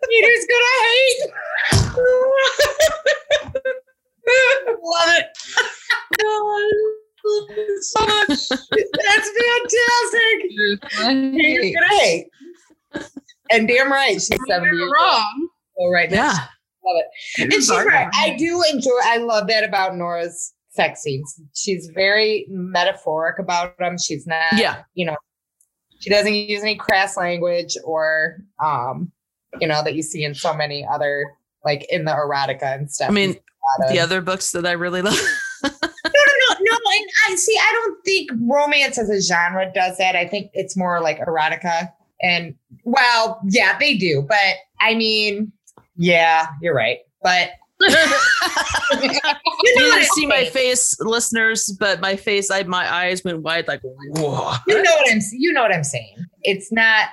[0.08, 1.20] Peter's gonna hate.
[4.82, 5.26] Love it.
[7.80, 8.48] So much.
[8.48, 10.40] That's fantastic.
[10.42, 12.24] Peter's gonna.
[13.50, 15.48] And damn right, she's 70 years You're old wrong.
[15.92, 16.16] right now.
[16.16, 16.32] Yeah.
[16.32, 17.42] Love it.
[17.42, 18.08] And she's right.
[18.14, 18.90] I do enjoy.
[19.04, 21.40] I love that about Nora's sex scenes.
[21.54, 23.96] She's very metaphoric about them.
[23.98, 24.52] She's not.
[24.56, 24.82] Yeah.
[24.94, 25.16] You know,
[26.00, 29.12] she doesn't use any crass language or, um,
[29.60, 31.26] you know, that you see in so many other,
[31.64, 33.08] like in the erotica and stuff.
[33.08, 33.36] I mean,
[33.88, 35.18] the other books that I really love.
[36.94, 37.56] And I see.
[37.60, 40.14] I don't think romance as a genre does that.
[40.14, 41.92] I think it's more like erotica.
[42.22, 44.24] And well, yeah, they do.
[44.28, 45.52] But I mean,
[45.96, 46.98] yeah, you're right.
[47.22, 53.42] But you know didn't see my face, listeners, but my face, I my eyes went
[53.42, 54.54] wide, like whoa.
[54.68, 55.20] You know what I'm.
[55.32, 56.16] You know what I'm saying.
[56.42, 57.08] It's not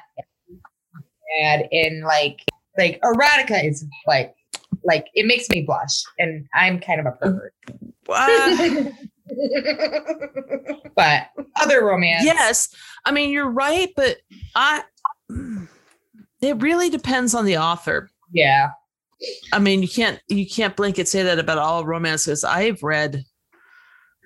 [1.40, 2.44] bad in like
[2.78, 4.36] like erotica is like
[4.84, 7.54] like it makes me blush, and I'm kind of a pervert.
[8.10, 8.88] Ah,
[10.96, 11.30] but
[11.62, 12.74] other romance, yes,
[13.06, 14.18] I mean you're right, but
[14.56, 14.84] I.
[16.42, 18.10] It really depends on the author.
[18.32, 18.72] yeah,
[19.54, 22.44] I mean, you can't you can't blanket say that about all romances.
[22.44, 23.24] I've read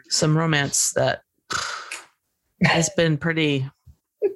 [0.09, 1.21] some romance that
[2.63, 3.69] has been pretty.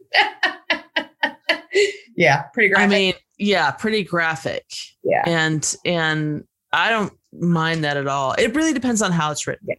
[2.15, 2.85] yeah, pretty graphic.
[2.85, 4.65] I mean, yeah, pretty graphic,
[5.03, 5.23] yeah.
[5.25, 6.43] and and
[6.73, 8.33] I don't mind that at all.
[8.33, 9.69] It really depends on how it's written.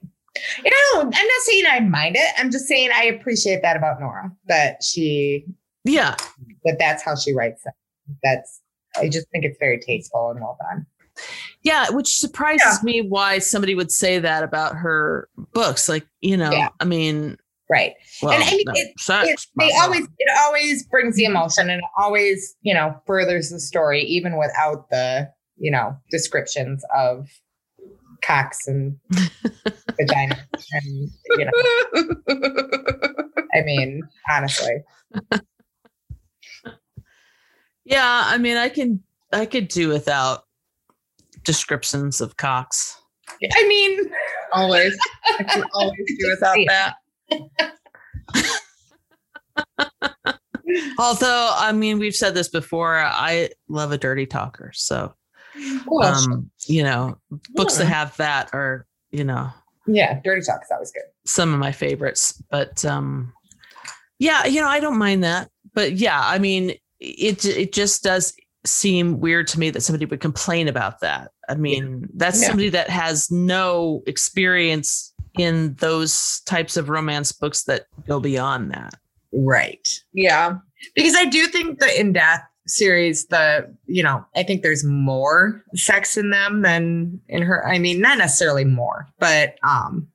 [0.64, 2.32] You know, I'm not saying I mind it.
[2.38, 5.44] I'm just saying I appreciate that about Nora that she
[5.84, 6.16] Yeah,
[6.64, 7.72] that that's how she writes it.
[8.22, 8.60] That's
[8.96, 10.86] I just think it's very tasteful and well done.
[11.62, 15.88] Yeah, which surprises me why somebody would say that about her books.
[15.88, 16.68] Like, you know, Yeah.
[16.80, 17.36] I mean,
[17.68, 17.92] Right.
[18.22, 21.88] well, And I mean, it- It, they always it always brings the emotion and it
[21.98, 27.28] always, you know, furthers the story even without the, you know, descriptions of
[28.22, 28.96] cocks and
[29.98, 30.38] vagina
[30.72, 31.52] and you know,
[33.54, 34.82] I mean, honestly.
[37.84, 40.44] Yeah, I mean, I can I could do without
[41.44, 43.00] descriptions of cocks.
[43.54, 44.12] I mean,
[44.52, 44.96] always.
[45.38, 46.94] I can always do without that.
[50.98, 52.96] Although, I mean, we've said this before.
[52.98, 55.14] I love a dirty talker, so
[56.02, 57.18] um, you know,
[57.54, 59.50] books that have that are, you know,
[59.94, 61.02] yeah, dirty talk is always good.
[61.26, 62.42] some of my favorites.
[62.50, 63.32] But um,
[64.18, 65.50] yeah, you know, I don't mind that.
[65.74, 68.34] But yeah, I mean, it it just does
[68.66, 71.30] seem weird to me that somebody would complain about that.
[71.48, 72.48] I mean, that's Yeah.
[72.48, 78.94] somebody that has no experience in those types of romance books that go beyond that.
[79.32, 79.86] Right.
[80.12, 80.56] Yeah.
[80.94, 85.62] because I do think that In Death series, the you know, I think there's more
[85.74, 87.66] sex in them than in her.
[87.66, 90.06] I mean, not necessarily more, but um,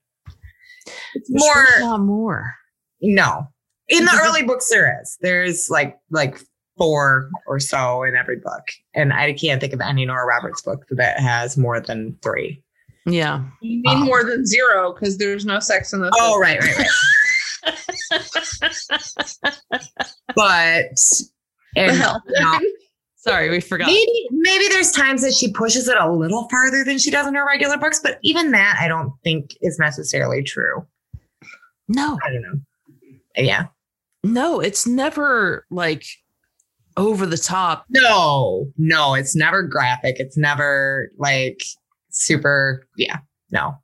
[1.14, 1.66] it's more.
[1.80, 2.54] not more.
[3.02, 3.48] No,
[3.90, 5.18] in the early books there is.
[5.22, 6.40] There's like like
[6.78, 10.86] four or so in every book, and I can't think of any Nora Roberts book
[10.92, 12.62] that has more than three.
[13.08, 13.44] Yeah.
[13.62, 16.42] You mean Um, more than zero because there's no sex in the Oh, book.
[16.42, 16.88] right, right, right.
[20.36, 21.30] but The
[21.76, 22.22] and hell?
[22.28, 22.60] no,
[23.16, 23.88] Sorry, we forgot.
[23.88, 27.34] Maybe maybe there's times that she pushes it a little farther than she does in
[27.34, 30.86] her regular books, but even that I don't think is necessarily true.
[31.88, 32.60] No, I don't know.
[33.36, 33.66] Yeah.
[34.24, 36.06] no, it's never like
[36.98, 37.86] over the top.
[37.90, 40.18] No, no, it's never graphic.
[40.20, 41.64] It's never like
[42.12, 42.88] super.
[42.96, 43.18] Yeah.
[43.52, 43.76] No.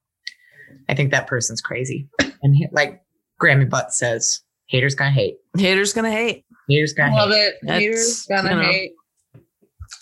[0.88, 2.08] I think that person's crazy.
[2.44, 3.02] And he, like
[3.42, 5.38] Grammy Butt says, haters gonna hate.
[5.58, 6.46] Haters gonna hate.
[6.72, 7.38] Haters gonna Love hate.
[7.40, 7.56] it.
[7.62, 8.92] That's, Haters gonna you know, hate.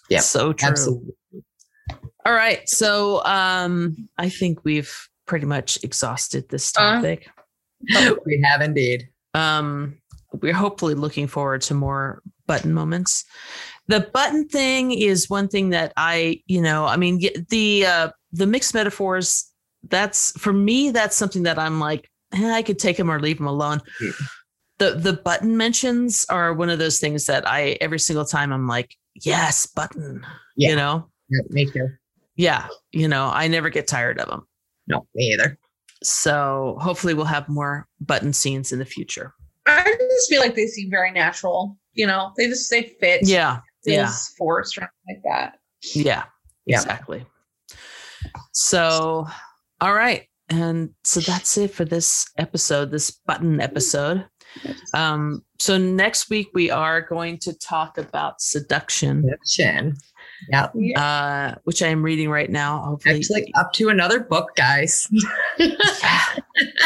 [0.09, 0.69] Yep, So true.
[0.69, 1.13] Absolutely.
[2.25, 2.67] All right.
[2.69, 4.93] So um I think we've
[5.25, 6.95] pretty much exhausted this Uh.
[6.95, 7.29] topic.
[8.25, 9.09] We have indeed.
[9.33, 9.97] um
[10.41, 13.25] we're hopefully looking forward to more button moments.
[13.87, 18.45] The button thing is one thing that I, you know, I mean the uh the
[18.45, 19.45] mixed metaphors
[19.87, 23.37] that's for me that's something that I'm like eh, I could take them or leave
[23.37, 23.81] them alone.
[24.79, 24.91] Yeah.
[24.91, 28.67] The the button mentions are one of those things that I every single time I'm
[28.67, 30.25] like, yes, button.
[30.55, 30.69] Yeah.
[30.69, 31.09] You know?
[31.29, 31.89] Yeah, me too.
[32.35, 34.47] Yeah, you know, I never get tired of them.
[34.87, 35.57] No, me either.
[36.01, 39.33] So hopefully we'll have more button scenes in the future.
[39.65, 41.77] I just feel like they seem very natural.
[41.93, 43.27] You know, they just they fit.
[43.27, 43.59] Yeah.
[43.85, 44.05] Yeah.
[44.05, 45.59] feels forced or like that.
[45.93, 46.23] Yeah.
[46.65, 46.81] Yeah.
[46.81, 47.25] Exactly.
[48.53, 49.27] So,
[49.81, 50.27] all right.
[50.49, 54.25] And so that's it for this episode, this button episode.
[54.93, 59.29] Um, so next week we are going to talk about seduction.
[60.49, 60.67] Yeah.
[60.95, 62.79] uh, which I am reading right now.
[62.83, 65.05] Hopefully, Actually, up to another book, guys.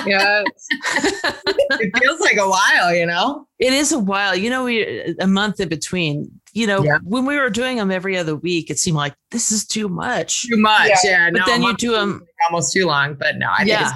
[0.05, 0.43] Yeah.
[0.76, 3.47] it feels like a while, you know?
[3.59, 4.36] it is a while.
[4.36, 6.32] You know, we a month in between.
[6.53, 6.97] You know, Yeah.
[7.03, 10.47] when we were doing them every other week, it seemed like this is too much.
[10.47, 10.91] Too much.
[11.03, 11.30] Yeah.
[11.32, 12.26] But no, then you do them.
[12.49, 13.91] almost too long, but no, I think, Yeah.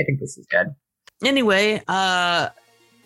[0.00, 0.68] I think this is good.
[1.24, 2.48] anyway, uh,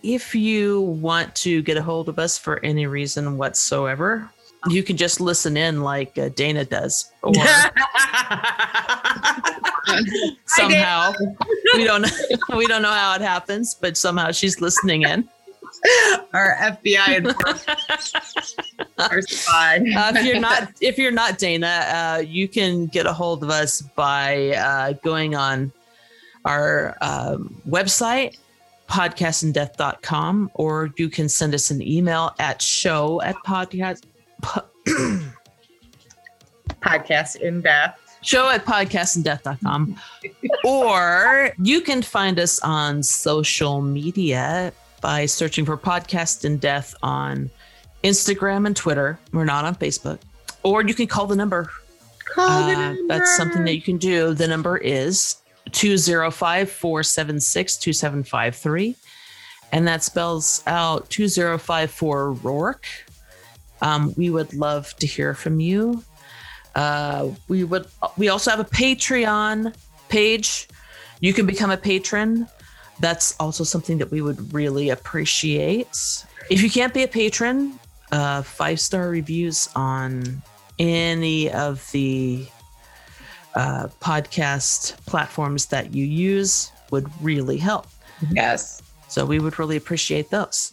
[0.03, 4.31] if you want to get a hold of us for any reason whatsoever,
[4.69, 7.33] you can just listen in like uh, Dana does, or
[10.47, 11.13] somehow
[11.75, 12.09] we don't know,
[12.57, 15.29] we don't know how it happens, but somehow she's listening in.
[16.33, 17.79] Our FBI enforcement
[18.99, 19.77] are spy.
[19.77, 23.51] Uh, if you're not if you're not Dana, uh, you can get a hold of
[23.51, 25.71] us by uh, going on
[26.45, 28.37] our um, website
[28.89, 34.05] podcastindeath.com or you can send us an email at show at podcast
[34.43, 34.65] po-
[36.83, 37.99] podcast in death.
[38.23, 39.97] show at podcastindeath.com
[40.65, 47.51] or you can find us on social media by searching for podcast in death on
[48.05, 49.19] instagram and twitter.
[49.33, 50.19] We're not on facebook.
[50.63, 51.71] Or you can call the number.
[52.25, 54.35] Call the Uh, that's something that you can do.
[54.35, 55.37] The number is
[55.73, 58.97] 205 476 2753.
[59.73, 62.85] And that spells out 2054 Roarke.
[63.83, 66.03] Um, we would love to hear from you.
[66.75, 67.87] Uh, we would.
[68.17, 69.75] We also have a Patreon
[70.09, 70.69] page.
[71.21, 72.47] You can become a patron.
[73.01, 76.25] That's also something that we would really appreciate.
[76.51, 77.79] If you can't be a patron,
[78.13, 80.43] uh, five star reviews on
[80.79, 82.47] any of the
[83.57, 87.87] uh, podcast platforms that you use would really help.
[88.31, 88.83] Yes.
[89.09, 90.73] So we would really appreciate those.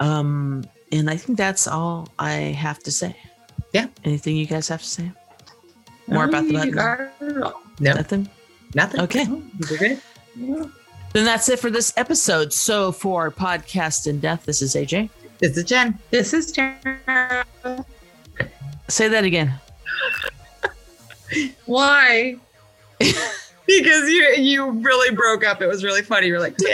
[0.00, 3.16] Um, and I think that's all I have to say.
[3.72, 3.86] Yeah.
[4.04, 5.12] Anything you guys have to say?
[6.08, 6.70] More about the button?
[6.72, 7.20] got.
[7.22, 7.54] No,
[7.94, 8.28] Nothing.
[8.74, 9.00] nothing.
[9.00, 9.26] Okay.
[9.70, 10.00] We're good.
[11.14, 12.52] Then that's it for this episode.
[12.52, 15.10] So for podcast in death, this is AJ.
[15.38, 15.96] This is Jen.
[16.10, 17.44] This is Tara.
[18.88, 19.54] Say that again.
[21.66, 22.36] Why?
[23.66, 25.62] Because you you really broke up.
[25.62, 26.26] It was really funny.
[26.26, 26.70] You're like, This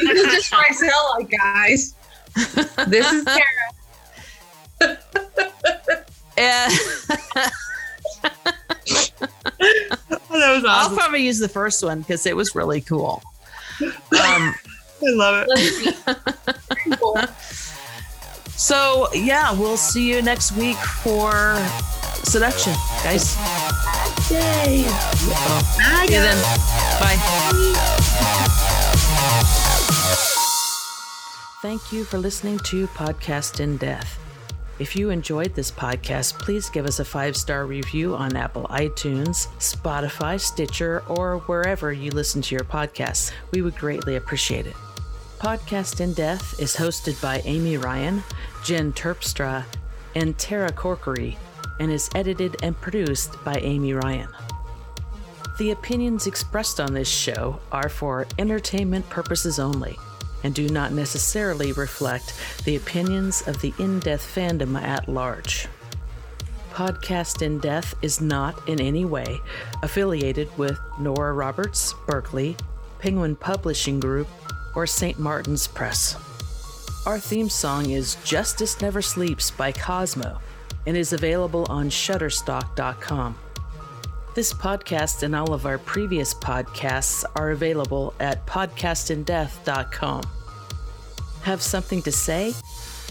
[0.00, 1.94] is just what I sound like, guys.
[2.88, 4.96] This is Tara.
[6.38, 6.72] And
[10.30, 13.22] that was I'll probably use the first one because it was really cool.
[13.82, 14.54] Um, I
[15.02, 15.48] love it.
[15.48, 15.92] Let's see.
[16.96, 17.18] Cool.
[18.56, 21.32] so yeah, we'll see you next week for
[22.24, 23.36] seduction, guys.
[24.30, 24.84] Yay.
[24.86, 26.38] Oh, Bye, see you then.
[27.00, 27.18] Bye.
[31.62, 34.18] Thank you for listening to Podcast in Death.
[34.78, 39.48] If you enjoyed this podcast, please give us a five star review on Apple iTunes,
[39.58, 43.30] Spotify, Stitcher, or wherever you listen to your podcasts.
[43.52, 44.76] We would greatly appreciate it.
[45.38, 48.22] Podcast in Death is hosted by Amy Ryan,
[48.64, 49.64] Jen Terpstra,
[50.14, 51.36] and Tara Corkery,
[51.80, 54.28] and is edited and produced by Amy Ryan.
[55.58, 59.98] The opinions expressed on this show are for entertainment purposes only
[60.44, 65.68] and do not necessarily reflect the opinions of the In Death fandom at large.
[66.72, 69.38] Podcast in Death is not in any way
[69.82, 72.56] affiliated with Nora Roberts, Berkley,
[72.98, 74.28] Penguin Publishing Group,
[74.74, 75.18] or St.
[75.18, 76.16] Martin's Press.
[77.06, 80.38] Our theme song is Justice Never Sleeps by Cosmo
[80.86, 83.36] and is available on Shutterstock.com.
[84.34, 90.22] This podcast and all of our previous podcasts are available at podcastindeath.com.
[91.42, 92.54] Have something to say?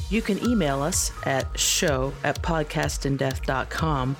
[0.09, 4.15] You can email us at show at podcastindeath.com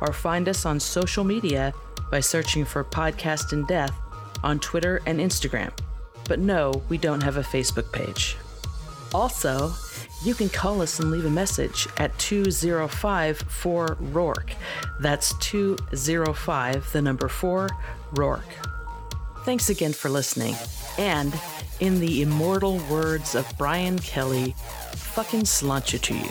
[0.00, 1.72] or find us on social media
[2.10, 3.96] by searching for Podcast in Death
[4.42, 5.72] on Twitter and Instagram.
[6.28, 8.36] But no, we don't have a Facebook page.
[9.14, 9.68] Also,
[10.24, 14.54] you can call us and leave a message at 205 4 Roarke.
[15.00, 17.68] That's 205, the number 4,
[18.14, 18.42] Roarke.
[19.44, 20.54] Thanks again for listening.
[20.98, 21.34] And,
[21.80, 24.54] in the immortal words of Brian Kelly,
[24.94, 26.30] fucking sláinte to you.